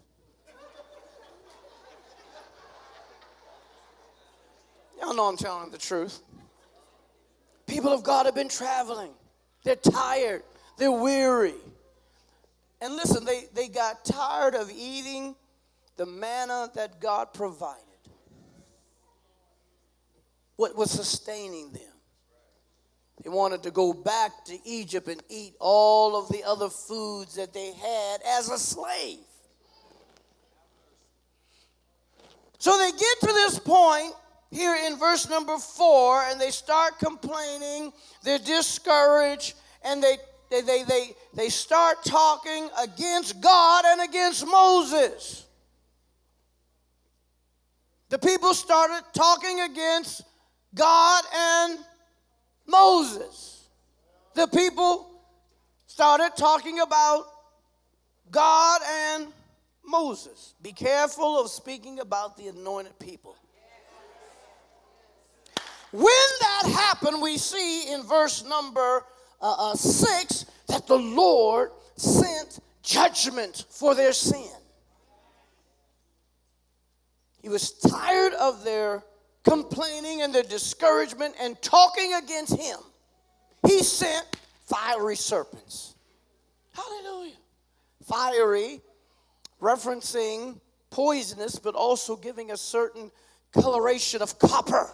Y'all 4.99 5.13
know 5.13 5.28
I'm 5.28 5.38
telling 5.38 5.71
the 5.71 5.78
truth. 5.78 6.21
People 7.67 7.91
of 7.91 8.04
God 8.04 8.25
have 8.25 8.36
been 8.36 8.49
traveling. 8.49 9.12
They're 9.63 9.75
tired. 9.75 10.43
They're 10.78 10.91
weary. 10.91 11.56
And 12.82 12.95
listen, 12.95 13.25
they, 13.25 13.45
they 13.54 13.67
got 13.67 14.06
tired 14.06 14.54
of 14.56 14.71
eating 14.71 15.36
the 15.97 16.06
manna 16.06 16.69
that 16.75 16.99
God 16.99 17.34
provided. 17.34 17.85
What 20.56 20.76
was 20.76 20.91
sustaining 20.91 21.72
them? 21.72 21.82
They 23.24 23.30
wanted 23.30 23.63
to 23.63 23.72
go 23.72 23.94
back 23.94 24.46
to 24.46 24.58
Egypt 24.65 25.08
and 25.08 25.22
eat 25.30 25.56
all 25.60 26.18
of 26.18 26.30
the 26.30 26.44
other 26.44 26.70
foods 26.70 27.36
that 27.36 27.54
they 27.54 27.72
had 27.74 28.18
as 28.38 28.50
a 28.50 28.58
slave. 28.58 29.20
So 32.58 32.78
they 32.78 32.91
get 32.91 33.20
to 33.22 33.28
this 33.28 33.60
point 33.60 34.13
here 34.52 34.76
in 34.88 34.98
verse 34.98 35.30
number 35.30 35.58
four, 35.58 36.22
and 36.24 36.39
they 36.39 36.52
start 36.52 37.00
complaining, 37.00 37.91
they're 38.24 38.39
discouraged, 38.39 39.54
and 39.84 40.02
they 40.02 40.18
they, 40.50 40.62
they, 40.62 40.84
they, 40.84 41.15
they 41.34 41.50
start 41.50 42.04
talking 42.06 42.70
against 42.82 43.41
God 43.41 43.84
and 43.88 44.08
against 44.08 44.46
Moses. 44.46 45.46
The 48.10 48.20
people 48.20 48.54
started 48.54 49.04
talking 49.13 49.62
against 49.62 50.22
God 50.76 51.24
and 51.34 51.80
Moses. 52.68 53.68
The 54.36 54.48
people 54.48 55.10
started 55.88 56.32
talking 56.36 56.82
about 56.82 57.24
God 58.30 58.82
and 59.14 59.28
Moses. 59.86 60.56
Be 60.62 60.74
careful 60.74 61.40
of 61.40 61.50
speaking 61.50 62.00
about 62.00 62.36
the 62.36 62.48
anointed 62.48 63.00
people. 63.00 63.38
When 65.92 66.04
that 66.42 66.70
happened, 66.76 67.22
we 67.22 67.38
see 67.38 67.94
in 67.94 68.04
verse 68.04 68.44
number 68.44 69.06
uh, 69.42 69.72
uh, 69.72 69.76
six 69.76 70.46
that 70.68 70.88
the 70.88 70.98
Lord 70.98 71.72
sent 71.96 72.60
judgment 72.84 73.66
for 73.70 73.96
their 73.96 74.12
sin. 74.12 74.50
He 77.42 77.48
was 77.48 77.72
tired 77.72 78.34
of 78.34 78.66
their 78.66 79.04
complaining 79.47 80.21
and 80.21 80.34
their 80.34 80.43
discouragement 80.43 81.36
and 81.39 81.62
talking 81.62 82.13
against 82.13 82.58
him. 82.60 82.77
He 83.65 83.84
sent 83.84 84.25
fiery 84.65 85.15
serpents. 85.15 85.95
Hallelujah. 86.73 87.36
Fiery, 88.05 88.81
referencing 89.62 90.60
poisonous, 90.89 91.58
but 91.58 91.75
also 91.75 92.15
giving 92.15 92.51
a 92.51 92.58
certain 92.58 93.12
coloration 93.53 94.21
of 94.21 94.38
copper 94.39 94.91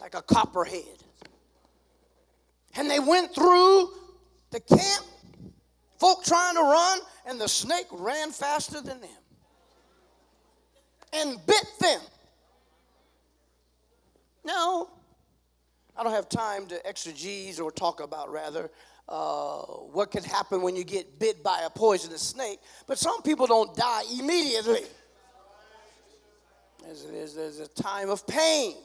like 0.00 0.14
a 0.14 0.22
copperhead. 0.22 0.82
And 2.76 2.90
they 2.90 3.00
went 3.00 3.34
through 3.34 3.90
the 4.50 4.60
camp, 4.60 5.06
folk 5.98 6.24
trying 6.24 6.54
to 6.54 6.60
run, 6.60 6.98
and 7.26 7.40
the 7.40 7.48
snake 7.48 7.86
ran 7.90 8.30
faster 8.30 8.80
than 8.80 9.00
them 9.00 9.10
and 11.12 11.38
bit 11.46 11.66
them. 11.80 12.00
Now, 14.46 14.86
I 15.96 16.04
don't 16.04 16.12
have 16.12 16.28
time 16.28 16.68
to 16.68 16.76
exegese 16.88 17.60
or 17.60 17.72
talk 17.72 18.00
about, 18.00 18.30
rather, 18.30 18.70
uh, 19.08 19.62
what 19.92 20.12
could 20.12 20.24
happen 20.24 20.62
when 20.62 20.76
you 20.76 20.84
get 20.84 21.18
bit 21.18 21.42
by 21.42 21.62
a 21.66 21.70
poisonous 21.70 22.22
snake, 22.22 22.60
but 22.86 22.96
some 22.96 23.22
people 23.22 23.48
don't 23.48 23.74
die 23.74 24.02
immediately. 24.16 24.82
There's, 26.84 27.34
there's, 27.34 27.58
a 27.58 27.66
time 27.66 28.08
of 28.08 28.24
pain. 28.24 28.76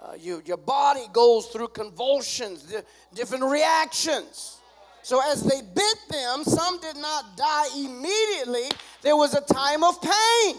Uh, 0.00 0.12
you, 0.16 0.40
your 0.44 0.58
body 0.58 1.06
goes 1.12 1.46
through 1.46 1.68
convulsions, 1.68 2.72
different 3.14 3.42
reactions. 3.42 4.58
So, 5.02 5.20
as 5.28 5.42
they 5.42 5.60
bit 5.60 5.98
them, 6.08 6.44
some 6.44 6.80
did 6.80 6.96
not 6.96 7.36
die 7.36 7.66
immediately. 7.76 8.70
There 9.02 9.16
was 9.16 9.34
a 9.34 9.40
time 9.40 9.82
of 9.82 10.00
pain 10.00 10.56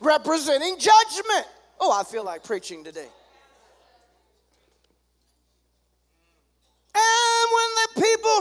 representing 0.00 0.78
judgment. 0.80 1.46
Oh, 1.80 1.92
I 1.92 2.04
feel 2.04 2.24
like 2.24 2.42
preaching 2.42 2.82
today. 2.84 3.08
And 6.94 7.48
when 7.54 7.70
the 7.76 8.02
people 8.02 8.40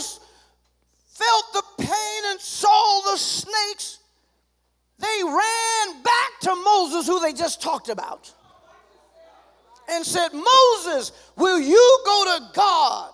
felt 1.07 1.53
the 1.53 1.63
pain 1.79 2.23
and 2.31 2.39
saw 2.39 3.01
the 3.11 3.17
snakes, 3.17 3.99
they 4.99 5.21
ran 5.23 6.03
back 6.03 6.39
to 6.41 6.55
Moses, 6.55 7.07
who 7.07 7.19
they 7.19 7.33
just 7.33 7.61
talked 7.61 7.89
about 7.89 8.33
and 9.89 10.05
said, 10.05 10.29
Moses, 10.33 11.11
will 11.35 11.59
you 11.59 11.99
go 12.05 12.37
to 12.37 12.51
God 12.53 13.11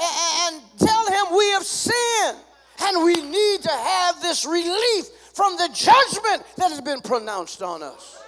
and 0.00 0.62
tell 0.78 1.06
him 1.06 1.36
we 1.36 1.50
have 1.50 1.64
sinned 1.64 2.38
and 2.82 3.04
we 3.04 3.20
need 3.22 3.62
to 3.62 3.70
have 3.70 4.20
this 4.20 4.44
relief 4.44 5.06
from 5.34 5.56
the 5.56 5.68
judgment 5.72 6.44
that 6.56 6.70
has 6.70 6.80
been 6.80 7.00
pronounced 7.00 7.62
on 7.62 7.82
us? 7.82 8.21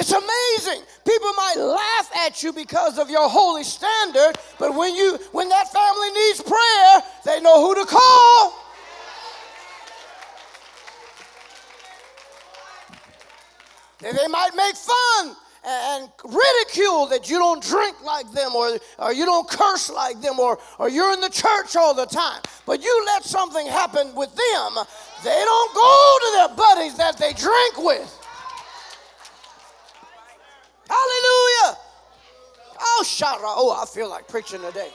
It's 0.00 0.12
amazing. 0.12 0.82
People 1.06 1.30
might 1.34 1.56
laugh 1.58 2.10
at 2.26 2.42
you 2.42 2.54
because 2.54 2.98
of 2.98 3.10
your 3.10 3.28
holy 3.28 3.64
standard, 3.64 4.32
but 4.58 4.74
when 4.74 4.96
you 4.96 5.18
when 5.32 5.50
that 5.50 5.70
family 5.70 6.10
needs 6.10 6.40
prayer, 6.40 7.02
they 7.26 7.38
know 7.42 7.60
who 7.60 7.74
to 7.74 7.84
call. 7.84 8.54
They 14.00 14.26
might 14.28 14.52
make 14.56 14.74
fun 14.74 15.36
and 15.66 16.08
ridicule 16.24 17.04
that 17.08 17.28
you 17.28 17.38
don't 17.38 17.62
drink 17.62 18.02
like 18.02 18.32
them 18.32 18.54
or, 18.54 18.78
or 18.98 19.12
you 19.12 19.26
don't 19.26 19.46
curse 19.46 19.90
like 19.90 20.18
them 20.22 20.40
or, 20.40 20.58
or 20.78 20.88
you're 20.88 21.12
in 21.12 21.20
the 21.20 21.28
church 21.28 21.76
all 21.76 21.92
the 21.92 22.06
time. 22.06 22.40
But 22.64 22.82
you 22.82 23.02
let 23.04 23.24
something 23.24 23.66
happen 23.66 24.14
with 24.14 24.30
them, 24.30 24.84
they 25.22 25.42
don't 25.44 25.74
go 25.74 26.18
to 26.20 26.32
their 26.38 26.56
buddies 26.56 26.96
that 26.96 27.18
they 27.18 27.34
drink 27.34 27.76
with. 27.76 28.19
Hallelujah. 30.90 31.78
Oh, 32.80 33.04
shout 33.06 33.38
Oh, 33.42 33.70
I 33.80 33.86
feel 33.86 34.10
like 34.10 34.26
preaching 34.26 34.60
today. 34.60 34.90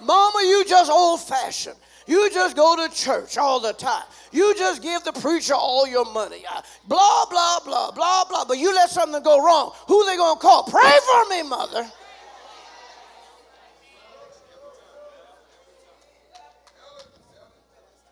Mama, 0.00 0.38
you 0.42 0.64
just 0.66 0.90
old 0.90 1.20
fashioned. 1.20 1.76
You 2.08 2.28
just 2.30 2.56
go 2.56 2.76
to 2.76 2.92
church 2.94 3.38
all 3.38 3.60
the 3.60 3.72
time. 3.72 4.04
You 4.32 4.54
just 4.56 4.82
give 4.82 5.04
the 5.04 5.12
preacher 5.12 5.54
all 5.54 5.86
your 5.86 6.04
money. 6.12 6.44
Uh, 6.50 6.60
blah, 6.88 7.24
blah, 7.30 7.60
blah, 7.64 7.90
blah, 7.92 8.24
blah. 8.24 8.44
But 8.44 8.58
you 8.58 8.74
let 8.74 8.90
something 8.90 9.22
go 9.22 9.44
wrong. 9.44 9.72
Who 9.88 10.04
they 10.06 10.16
going 10.16 10.36
to 10.36 10.40
call? 10.40 10.64
Pray 10.64 10.98
for 11.04 11.30
me, 11.30 11.42
mother. 11.42 11.90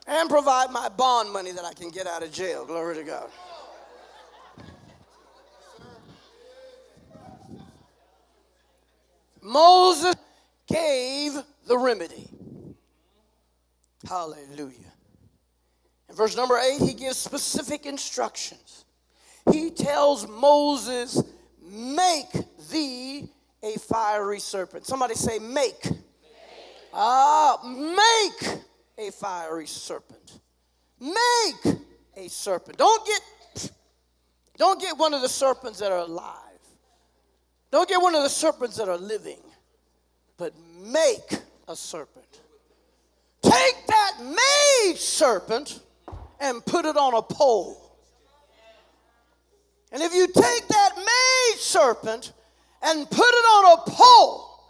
And 0.06 0.28
provide 0.28 0.70
my 0.70 0.88
bond 0.88 1.32
money 1.32 1.52
that 1.52 1.64
I 1.64 1.72
can 1.72 1.90
get 1.90 2.06
out 2.06 2.22
of 2.22 2.30
jail. 2.32 2.64
Glory 2.66 2.96
to 2.96 3.02
God. 3.04 3.30
Moses 9.44 10.14
gave 10.66 11.38
the 11.66 11.78
remedy. 11.78 12.28
Hallelujah. 14.08 14.92
In 16.08 16.16
verse 16.16 16.36
number 16.36 16.58
eight, 16.58 16.80
he 16.80 16.94
gives 16.94 17.18
specific 17.18 17.86
instructions. 17.86 18.84
He 19.52 19.70
tells 19.70 20.26
Moses, 20.26 21.22
Make 21.62 22.32
thee 22.70 23.28
a 23.62 23.78
fiery 23.78 24.40
serpent. 24.40 24.86
Somebody 24.86 25.14
say, 25.14 25.38
Make. 25.38 25.88
Ah, 26.92 27.58
make 27.64 28.58
a 28.96 29.10
fiery 29.10 29.66
serpent. 29.66 30.40
Make 31.00 31.76
a 32.16 32.28
serpent. 32.28 32.78
Don't 32.78 33.06
get 33.06 33.20
don't 34.56 34.80
get 34.80 34.96
one 34.96 35.14
of 35.14 35.20
the 35.20 35.28
serpents 35.28 35.80
that 35.80 35.90
are 35.90 35.98
alive. 35.98 36.43
Don't 37.74 37.88
get 37.88 38.00
one 38.00 38.14
of 38.14 38.22
the 38.22 38.28
serpents 38.28 38.76
that 38.76 38.88
are 38.88 38.96
living, 38.96 39.40
but 40.38 40.52
make 40.80 41.40
a 41.66 41.74
serpent. 41.74 42.38
Take 43.42 43.86
that 43.88 44.12
made 44.20 44.96
serpent 44.96 45.80
and 46.38 46.64
put 46.64 46.84
it 46.84 46.96
on 46.96 47.14
a 47.14 47.22
pole. 47.22 47.98
And 49.90 50.04
if 50.04 50.14
you 50.14 50.28
take 50.28 50.68
that 50.68 50.90
made 50.98 51.58
serpent 51.58 52.32
and 52.80 53.10
put 53.10 53.26
it 53.26 53.44
on 53.44 53.76
a 53.76 53.90
pole, 53.90 54.60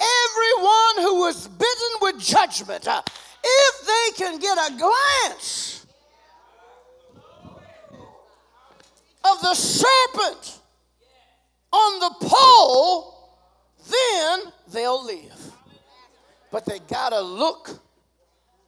everyone 0.00 1.04
who 1.04 1.18
was 1.18 1.48
bitten 1.48 1.90
with 2.00 2.20
judgment, 2.20 2.86
uh, 2.86 3.02
if 3.42 3.86
they 3.88 4.24
can 4.24 4.38
get 4.38 4.56
a 4.56 4.76
glance 4.78 5.84
of 9.24 9.40
the 9.40 9.54
serpent 9.54 10.61
on 11.72 12.00
the 12.00 12.26
pole, 12.26 13.38
then 13.90 14.52
they'll 14.72 15.04
live. 15.04 15.52
But 16.50 16.66
they 16.66 16.78
got 16.80 17.10
to 17.10 17.20
look 17.20 17.80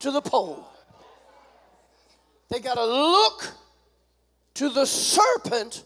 to 0.01 0.11
the 0.11 0.23
pole. 0.23 0.67
They 2.51 2.61
got 2.61 2.75
to 2.75 2.85
look 2.85 3.49
to 4.55 4.69
the 4.69 4.87
serpent 4.87 5.85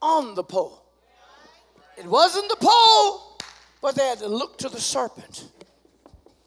on 0.00 0.34
the 0.34 0.42
pole. 0.42 0.82
It 1.98 2.06
wasn't 2.06 2.48
the 2.48 2.56
pole, 2.56 3.38
but 3.80 3.94
they 3.94 4.06
had 4.06 4.18
to 4.18 4.28
look 4.28 4.58
to 4.58 4.68
the 4.68 4.80
serpent. 4.80 5.48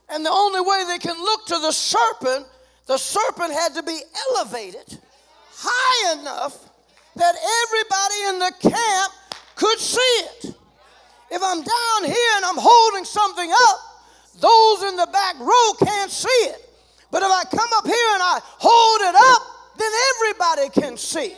And 0.09 0.25
the 0.25 0.31
only 0.31 0.61
way 0.61 0.83
they 0.87 0.97
can 0.97 1.17
look 1.17 1.45
to 1.47 1.59
the 1.59 1.71
serpent, 1.71 2.47
the 2.87 2.97
serpent 2.97 3.51
had 3.53 3.75
to 3.75 3.83
be 3.83 3.99
elevated 4.29 4.99
high 5.51 6.19
enough 6.19 6.69
that 7.15 7.35
everybody 7.65 8.29
in 8.29 8.39
the 8.39 8.69
camp 8.69 9.13
could 9.59 9.77
see 9.77 9.99
it. 9.99 10.55
If 11.31 11.41
I'm 11.43 11.61
down 11.61 12.03
here 12.05 12.33
and 12.37 12.45
I'm 12.45 12.57
holding 12.57 13.03
something 13.03 13.51
up, 13.51 13.79
those 14.39 14.89
in 14.89 14.95
the 14.95 15.07
back 15.11 15.37
row 15.39 15.73
can't 15.85 16.09
see 16.09 16.47
it. 16.47 16.65
But 17.11 17.23
if 17.23 17.29
I 17.29 17.43
come 17.43 17.69
up 17.75 17.85
here 17.85 18.13
and 18.13 18.23
I 18.23 18.39
hold 18.41 19.01
it 19.01 19.15
up, 19.15 19.41
then 19.77 19.91
everybody 20.15 20.69
can 20.81 20.97
see. 20.97 21.35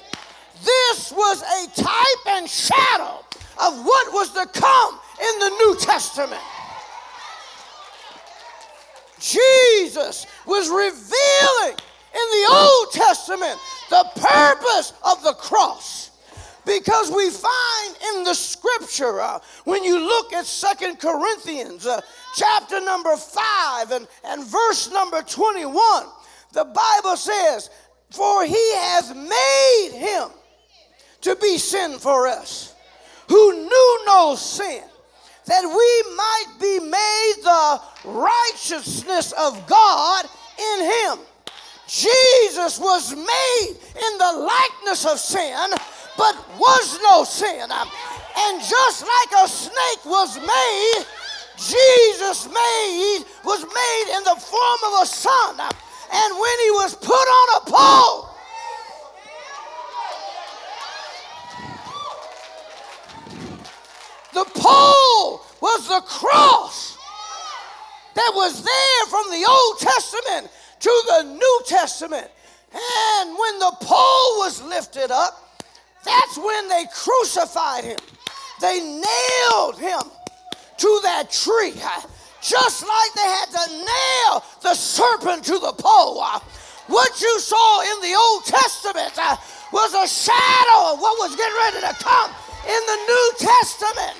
This 0.63 1.11
was 1.11 1.41
a 1.41 1.81
type 1.81 2.37
and 2.37 2.47
shadow 2.47 3.25
of 3.59 3.83
what 3.83 4.13
was 4.13 4.31
to 4.33 4.45
come 4.47 4.99
in 5.19 5.39
the 5.39 5.49
New 5.49 5.75
Testament. 5.79 6.41
Jesus 9.19 10.25
was 10.45 10.69
revealing 10.69 11.77
in 12.13 12.27
the 12.31 12.47
Old 12.51 12.91
Testament 12.91 13.59
the 13.89 14.05
purpose 14.15 14.93
of 15.03 15.23
the 15.23 15.33
cross. 15.33 16.10
Because 16.65 17.11
we 17.11 17.29
find 17.29 17.95
in 18.15 18.23
the 18.23 18.33
scripture, 18.33 19.19
uh, 19.19 19.39
when 19.63 19.83
you 19.83 19.99
look 19.99 20.31
at 20.33 20.45
Second 20.45 20.99
Corinthians 20.99 21.87
uh, 21.87 22.01
chapter 22.35 22.79
number 22.81 23.15
5 23.15 23.91
and, 23.91 24.07
and 24.25 24.45
verse 24.45 24.91
number 24.91 25.23
21, 25.23 26.05
the 26.53 26.65
Bible 26.65 27.17
says, 27.17 27.69
For 28.11 28.45
he 28.45 28.73
has 28.75 29.13
made 29.15 29.97
him 29.97 30.29
to 31.21 31.35
be 31.35 31.57
sin 31.57 31.97
for 31.97 32.27
us, 32.27 32.75
who 33.27 33.53
knew 33.53 33.99
no 34.05 34.35
sin, 34.35 34.83
that 35.47 35.63
we 35.63 36.15
might 36.15 36.59
be 36.59 36.79
made 36.79 37.33
the 37.43 37.81
righteousness 38.05 39.31
of 39.31 39.65
God 39.67 40.25
in 40.59 40.85
him. 40.85 41.25
Jesus 41.87 42.79
was 42.79 43.13
made 43.13 43.69
in 43.69 44.17
the 44.17 44.47
likeness 44.47 45.05
of 45.05 45.19
sin 45.19 45.71
but 46.17 46.35
was 46.57 46.99
no 47.03 47.23
sin. 47.23 47.69
And 47.71 48.61
just 48.61 49.03
like 49.03 49.43
a 49.43 49.47
snake 49.47 50.05
was 50.05 50.37
made, 50.37 51.05
Jesus 51.57 52.47
made 52.47 53.23
was 53.45 53.61
made 53.63 54.17
in 54.17 54.23
the 54.23 54.35
form 54.39 54.93
of 54.93 55.03
a 55.03 55.05
son. 55.05 55.59
And 55.59 56.33
when 56.33 56.59
he 56.59 56.71
was 56.71 56.95
put 56.95 57.11
on 57.11 57.61
a 57.61 57.71
pole, 57.71 58.29
the 64.33 64.45
pole 64.59 65.45
was 65.61 65.87
the 65.87 66.01
cross 66.01 66.97
that 68.15 68.31
was 68.33 68.63
there 68.63 69.05
from 69.09 69.29
the 69.29 69.45
Old 69.47 69.79
Testament 69.79 70.49
to 70.79 71.03
the 71.07 71.23
New 71.23 71.61
Testament. 71.65 72.29
And 72.73 73.37
when 73.37 73.59
the 73.59 73.71
pole 73.81 74.39
was 74.39 74.61
lifted 74.63 75.11
up, 75.11 75.50
that's 76.03 76.37
when 76.37 76.67
they 76.67 76.85
crucified 76.93 77.83
him. 77.83 77.99
They 78.59 78.79
nailed 78.79 79.79
him 79.79 80.01
to 80.77 80.99
that 81.03 81.31
tree, 81.31 81.73
just 82.41 82.83
like 82.83 83.13
they 83.15 83.21
had 83.21 83.49
to 83.51 83.71
nail 83.71 84.43
the 84.61 84.73
serpent 84.75 85.43
to 85.45 85.59
the 85.59 85.73
pole. 85.77 86.23
What 86.87 87.21
you 87.21 87.39
saw 87.39 87.81
in 87.81 88.01
the 88.01 88.17
Old 88.17 88.45
Testament 88.45 89.13
was 89.71 89.93
a 89.93 90.07
shadow 90.07 90.93
of 90.93 90.99
what 90.99 91.17
was 91.19 91.35
getting 91.35 91.57
ready 91.57 91.79
to 91.87 92.03
come 92.03 92.31
in 92.67 92.81
the 92.85 92.95
New 93.07 93.31
Testament. 93.37 94.17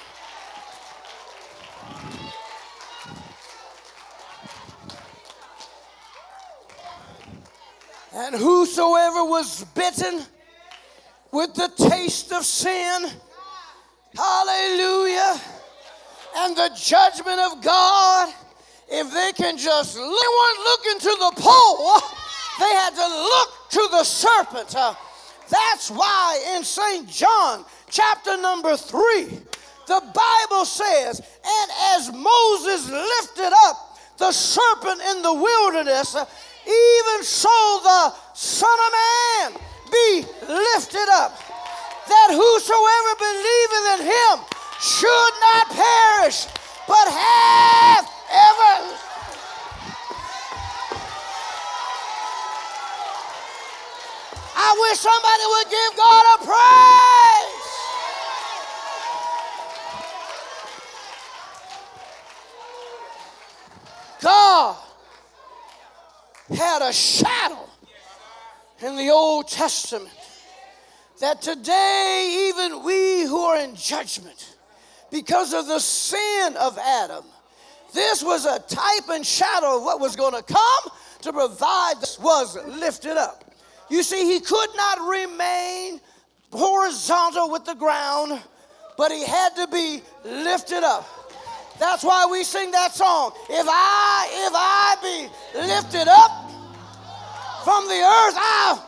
And 8.14 8.36
whosoever 8.36 9.24
was 9.24 9.64
bitten 9.74 10.26
with 11.32 11.54
the 11.54 11.72
taste 11.90 12.32
of 12.34 12.46
sin. 12.46 13.10
Hallelujah. 14.16 15.40
And 16.38 16.56
the 16.56 16.72
judgment 16.76 17.40
of 17.40 17.62
God. 17.62 18.34
If 18.94 19.14
they 19.14 19.32
can 19.32 19.58
just, 19.58 19.96
they 19.96 20.02
weren't 20.02 20.60
looking 20.66 21.00
to 21.00 21.16
the 21.20 21.32
pole, 21.38 22.02
they 22.60 22.76
had 22.76 22.90
to 22.90 23.08
look 23.08 23.70
to 23.70 23.88
the 23.92 24.04
serpent. 24.04 24.76
Uh, 24.76 24.94
that's 25.50 25.90
why 25.90 26.56
in 26.56 26.64
St. 26.66 27.08
John, 27.08 27.64
chapter 27.90 28.36
number 28.36 28.76
three, 28.76 29.40
the 29.88 30.02
Bible 30.14 30.66
says, 30.66 31.20
and 31.20 31.72
as 31.96 32.12
Moses 32.12 32.90
lifted 32.90 33.54
up 33.66 33.98
the 34.18 34.32
serpent 34.34 35.02
in 35.10 35.22
the 35.22 35.34
wilderness, 35.34 36.14
even 36.14 37.24
so 37.24 37.80
the 37.84 38.14
Son 38.34 38.78
of 38.88 39.54
Man 39.54 39.71
Whosoever 42.32 43.16
believeth 43.20 44.00
in 44.00 44.06
him 44.08 44.40
should 44.80 45.34
not 45.42 45.70
perish, 45.70 46.48
but 46.88 47.08
have 47.08 48.10
ever. 48.32 48.98
I 54.56 54.76
wish 54.80 55.00
somebody 55.00 55.46
would 55.52 55.70
give 55.70 55.98
God 55.98 56.26
a 56.34 56.38
praise. 56.46 57.62
God 64.22 64.78
had 66.56 66.82
a 66.82 66.94
shadow 66.94 67.68
in 68.82 68.96
the 68.96 69.10
Old 69.10 69.48
Testament 69.50 70.21
that 71.22 71.42
today, 71.42 72.50
even 72.50 72.84
we 72.84 73.26
who 73.26 73.38
are 73.38 73.60
in 73.60 73.76
judgment, 73.76 74.56
because 75.12 75.54
of 75.54 75.68
the 75.68 75.80
sin 75.80 76.56
of 76.60 76.78
Adam, 76.78 77.24
this 77.94 78.24
was 78.24 78.46
a 78.46 78.60
type 78.60 79.10
and 79.10 79.26
shadow 79.26 79.78
of 79.78 79.84
what 79.84 80.00
was 80.00 80.16
going 80.16 80.34
to 80.34 80.44
come 80.44 80.94
to 81.22 81.32
provide 81.32 81.96
this 82.02 82.18
was 82.20 82.58
lifted 82.66 83.18
up. 83.18 83.46
You 83.90 84.04
see, 84.04 84.34
he 84.34 84.40
could 84.40 84.70
not 84.76 85.00
remain 85.10 86.02
horizontal 86.52 87.52
with 87.52 87.66
the 87.66 87.76
ground, 87.76 88.42
but 88.98 89.12
he 89.12 89.26
had 89.26 89.56
to 89.58 89.68
be 89.68 90.02
lifted 90.24 90.84
up. 90.84 91.08
That's 91.80 92.04
why 92.04 92.28
we 92.32 92.44
sing 92.44 92.72
that 92.72 92.94
song. 92.94 93.34
If 93.50 93.68
I, 93.70 94.28
if 94.48 94.54
I 94.56 94.96
be 95.04 95.68
lifted 95.68 96.08
up 96.08 96.32
from 97.64 97.88
the 97.88 98.02
earth, 98.02 98.36
I'll 98.38 98.88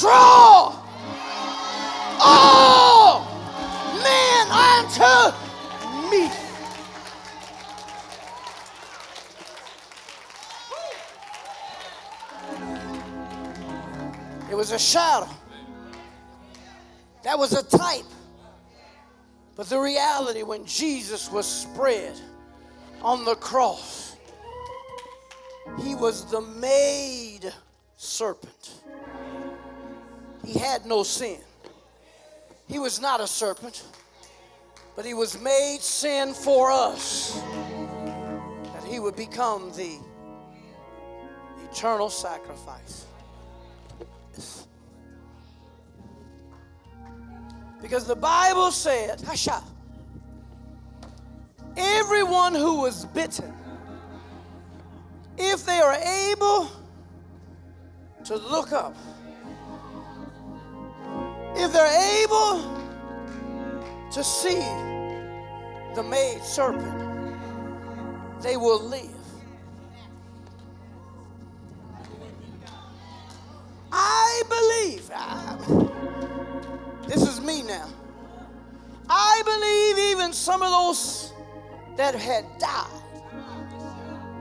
draw 0.00 0.83
all 2.20 3.24
men 4.02 4.48
unto 4.50 5.32
me. 6.10 6.30
It 14.50 14.54
was 14.56 14.72
a 14.72 14.78
shadow. 14.78 15.28
That 17.24 17.38
was 17.38 17.52
a 17.52 17.62
type. 17.62 18.04
But 19.56 19.68
the 19.68 19.78
reality 19.78 20.42
when 20.42 20.66
Jesus 20.66 21.30
was 21.30 21.46
spread 21.46 22.20
on 23.02 23.24
the 23.24 23.36
cross, 23.36 24.16
he 25.82 25.94
was 25.94 26.24
the 26.30 26.40
made 26.40 27.52
serpent. 27.96 28.82
He 30.44 30.58
had 30.58 30.86
no 30.86 31.02
sin. 31.02 31.40
He 32.66 32.78
was 32.78 33.00
not 33.00 33.20
a 33.20 33.26
serpent, 33.26 33.84
but 34.96 35.04
he 35.04 35.14
was 35.14 35.40
made 35.40 35.80
sin 35.80 36.32
for 36.32 36.70
us 36.70 37.40
that 38.72 38.84
he 38.84 38.98
would 39.00 39.16
become 39.16 39.70
the 39.72 39.98
eternal 41.70 42.08
sacrifice. 42.08 43.06
Because 47.82 48.06
the 48.06 48.16
Bible 48.16 48.70
said, 48.70 49.20
Hasha, 49.20 49.62
everyone 51.76 52.54
who 52.54 52.80
was 52.80 53.04
bitten, 53.06 53.52
if 55.36 55.66
they 55.66 55.80
are 55.80 55.92
able 55.92 56.70
to 58.24 58.36
look 58.36 58.72
up, 58.72 58.96
if 61.56 61.72
they're 61.72 62.24
able 62.24 62.62
to 64.10 64.24
see 64.24 64.60
the 65.94 66.02
made 66.02 66.42
serpent, 66.42 67.38
they 68.42 68.56
will 68.56 68.82
live. 68.82 69.10
I 73.92 74.42
believe. 74.48 75.10
I, 75.14 75.56
this 77.06 77.22
is 77.22 77.40
me 77.40 77.62
now. 77.62 77.88
I 79.08 79.42
believe 79.44 80.12
even 80.12 80.32
some 80.32 80.62
of 80.62 80.70
those 80.70 81.32
that 81.96 82.14
had 82.14 82.44
died 82.58 82.90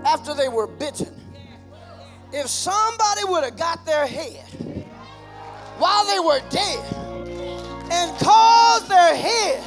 after 0.06 0.34
they 0.34 0.50
were 0.50 0.68
bitten, 0.68 1.14
if 2.32 2.48
somebody 2.48 3.24
would 3.26 3.44
have 3.44 3.58
got 3.58 3.86
their 3.86 4.08
head 4.08 4.63
while 5.78 6.06
they 6.06 6.20
were 6.20 6.42
dead 6.50 6.84
and 7.92 8.18
caused 8.20 8.88
their 8.88 9.16
head 9.16 9.64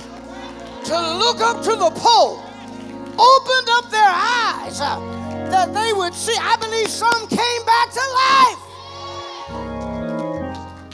to 0.84 0.94
look 1.18 1.40
up 1.40 1.62
to 1.64 1.70
the 1.70 1.90
pole, 1.94 2.42
opened 3.18 3.68
up 3.70 3.90
their 3.90 4.08
eyes 4.08 4.80
uh, 4.80 4.98
that 5.50 5.72
they 5.74 5.92
would 5.92 6.14
see, 6.14 6.36
I 6.38 6.56
believe 6.56 6.88
some 6.88 7.26
came 7.28 7.64
back 7.64 7.90
to 7.92 8.00
life 8.24 8.58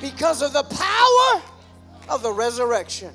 because 0.01 0.43
of 0.43 0.53
the 0.53 0.65
power 0.65 1.43
of 2.09 2.23
the 2.23 2.33
resurrection. 2.33 3.13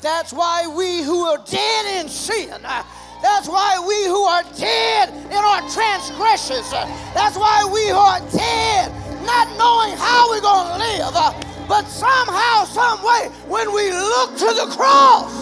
That's 0.00 0.32
why 0.32 0.66
we 0.66 1.02
who 1.02 1.24
are 1.24 1.38
dead 1.44 2.00
in 2.00 2.08
sin, 2.08 2.52
uh, 2.64 2.84
that's 3.20 3.48
why 3.48 3.78
we 3.86 4.06
who 4.06 4.22
are 4.22 4.44
dead 4.56 5.08
in 5.26 5.32
our 5.32 5.60
transgressions, 5.70 6.72
uh, 6.72 6.86
that's 7.14 7.36
why 7.36 7.68
we 7.72 7.88
who 7.88 7.96
are 7.96 8.20
dead 8.30 9.07
not 9.24 9.48
knowing 9.56 9.96
how 9.96 10.30
we're 10.30 10.40
going 10.40 10.66
to 10.72 10.78
live, 10.78 11.14
uh, 11.14 11.32
but 11.68 11.84
somehow, 11.86 12.64
some 12.64 13.02
way, 13.02 13.28
when 13.46 13.72
we 13.72 13.90
look 13.90 14.36
to 14.38 14.46
the 14.46 14.66
cross, 14.70 15.32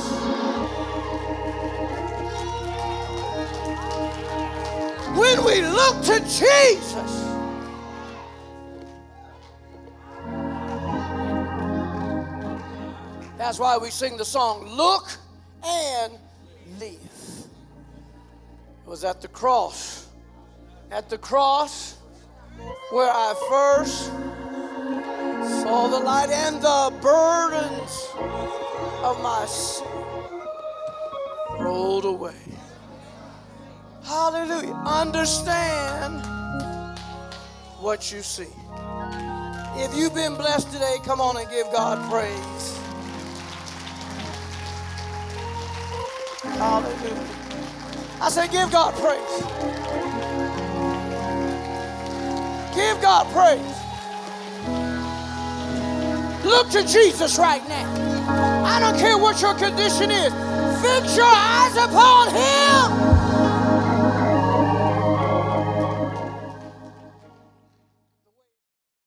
when 5.17 5.45
we 5.45 5.63
look 5.63 6.05
to 6.05 6.21
Jesus, 6.21 7.27
That's 13.47 13.61
why 13.61 13.77
we 13.77 13.91
sing 13.91 14.17
the 14.17 14.25
song, 14.25 14.67
Look 14.67 15.09
and 15.65 16.13
Live. 16.81 16.99
It 18.85 18.89
was 18.89 19.05
at 19.05 19.23
the 19.23 19.29
cross. 19.29 20.09
At 20.91 21.09
the 21.09 21.17
cross 21.17 21.97
where 22.91 23.11
I 23.11 23.35
first 23.49 24.07
saw 25.63 25.89
the 25.89 25.99
light 25.99 26.31
and 26.31 26.57
the 26.63 26.93
burdens 27.03 28.09
of 29.03 29.23
my 29.23 29.45
sin 29.47 29.87
rolled 31.59 32.05
away. 32.05 32.35
Hallelujah. 34.05 34.75
Understand 34.87 36.23
what 37.81 38.13
you 38.13 38.23
see. 38.23 38.49
If 39.79 39.97
you've 39.97 40.15
been 40.15 40.35
blessed 40.35 40.73
today, 40.73 40.97
come 41.05 41.21
on 41.21 41.37
and 41.37 41.49
give 41.51 41.67
God 41.73 41.99
praise. 42.11 42.81
Hallelujah. 46.57 47.29
I 48.21 48.31
say, 48.31 48.49
give 48.49 48.71
God 48.71 48.95
praise. 48.95 50.26
Give 52.77 53.01
God 53.01 53.27
praise. 53.33 53.87
Look 56.45 56.69
to 56.71 56.87
Jesus 56.87 57.39
right 57.39 57.67
now. 57.71 58.65
I 58.67 58.79
don't 58.79 58.99
care 58.99 59.17
what 59.17 59.41
your 59.41 59.55
condition 59.55 60.11
is. 60.11 60.31
Fix 60.83 61.17
your 61.17 61.25
eyes 61.27 61.75
upon 61.77 62.29
Him. 62.29 63.16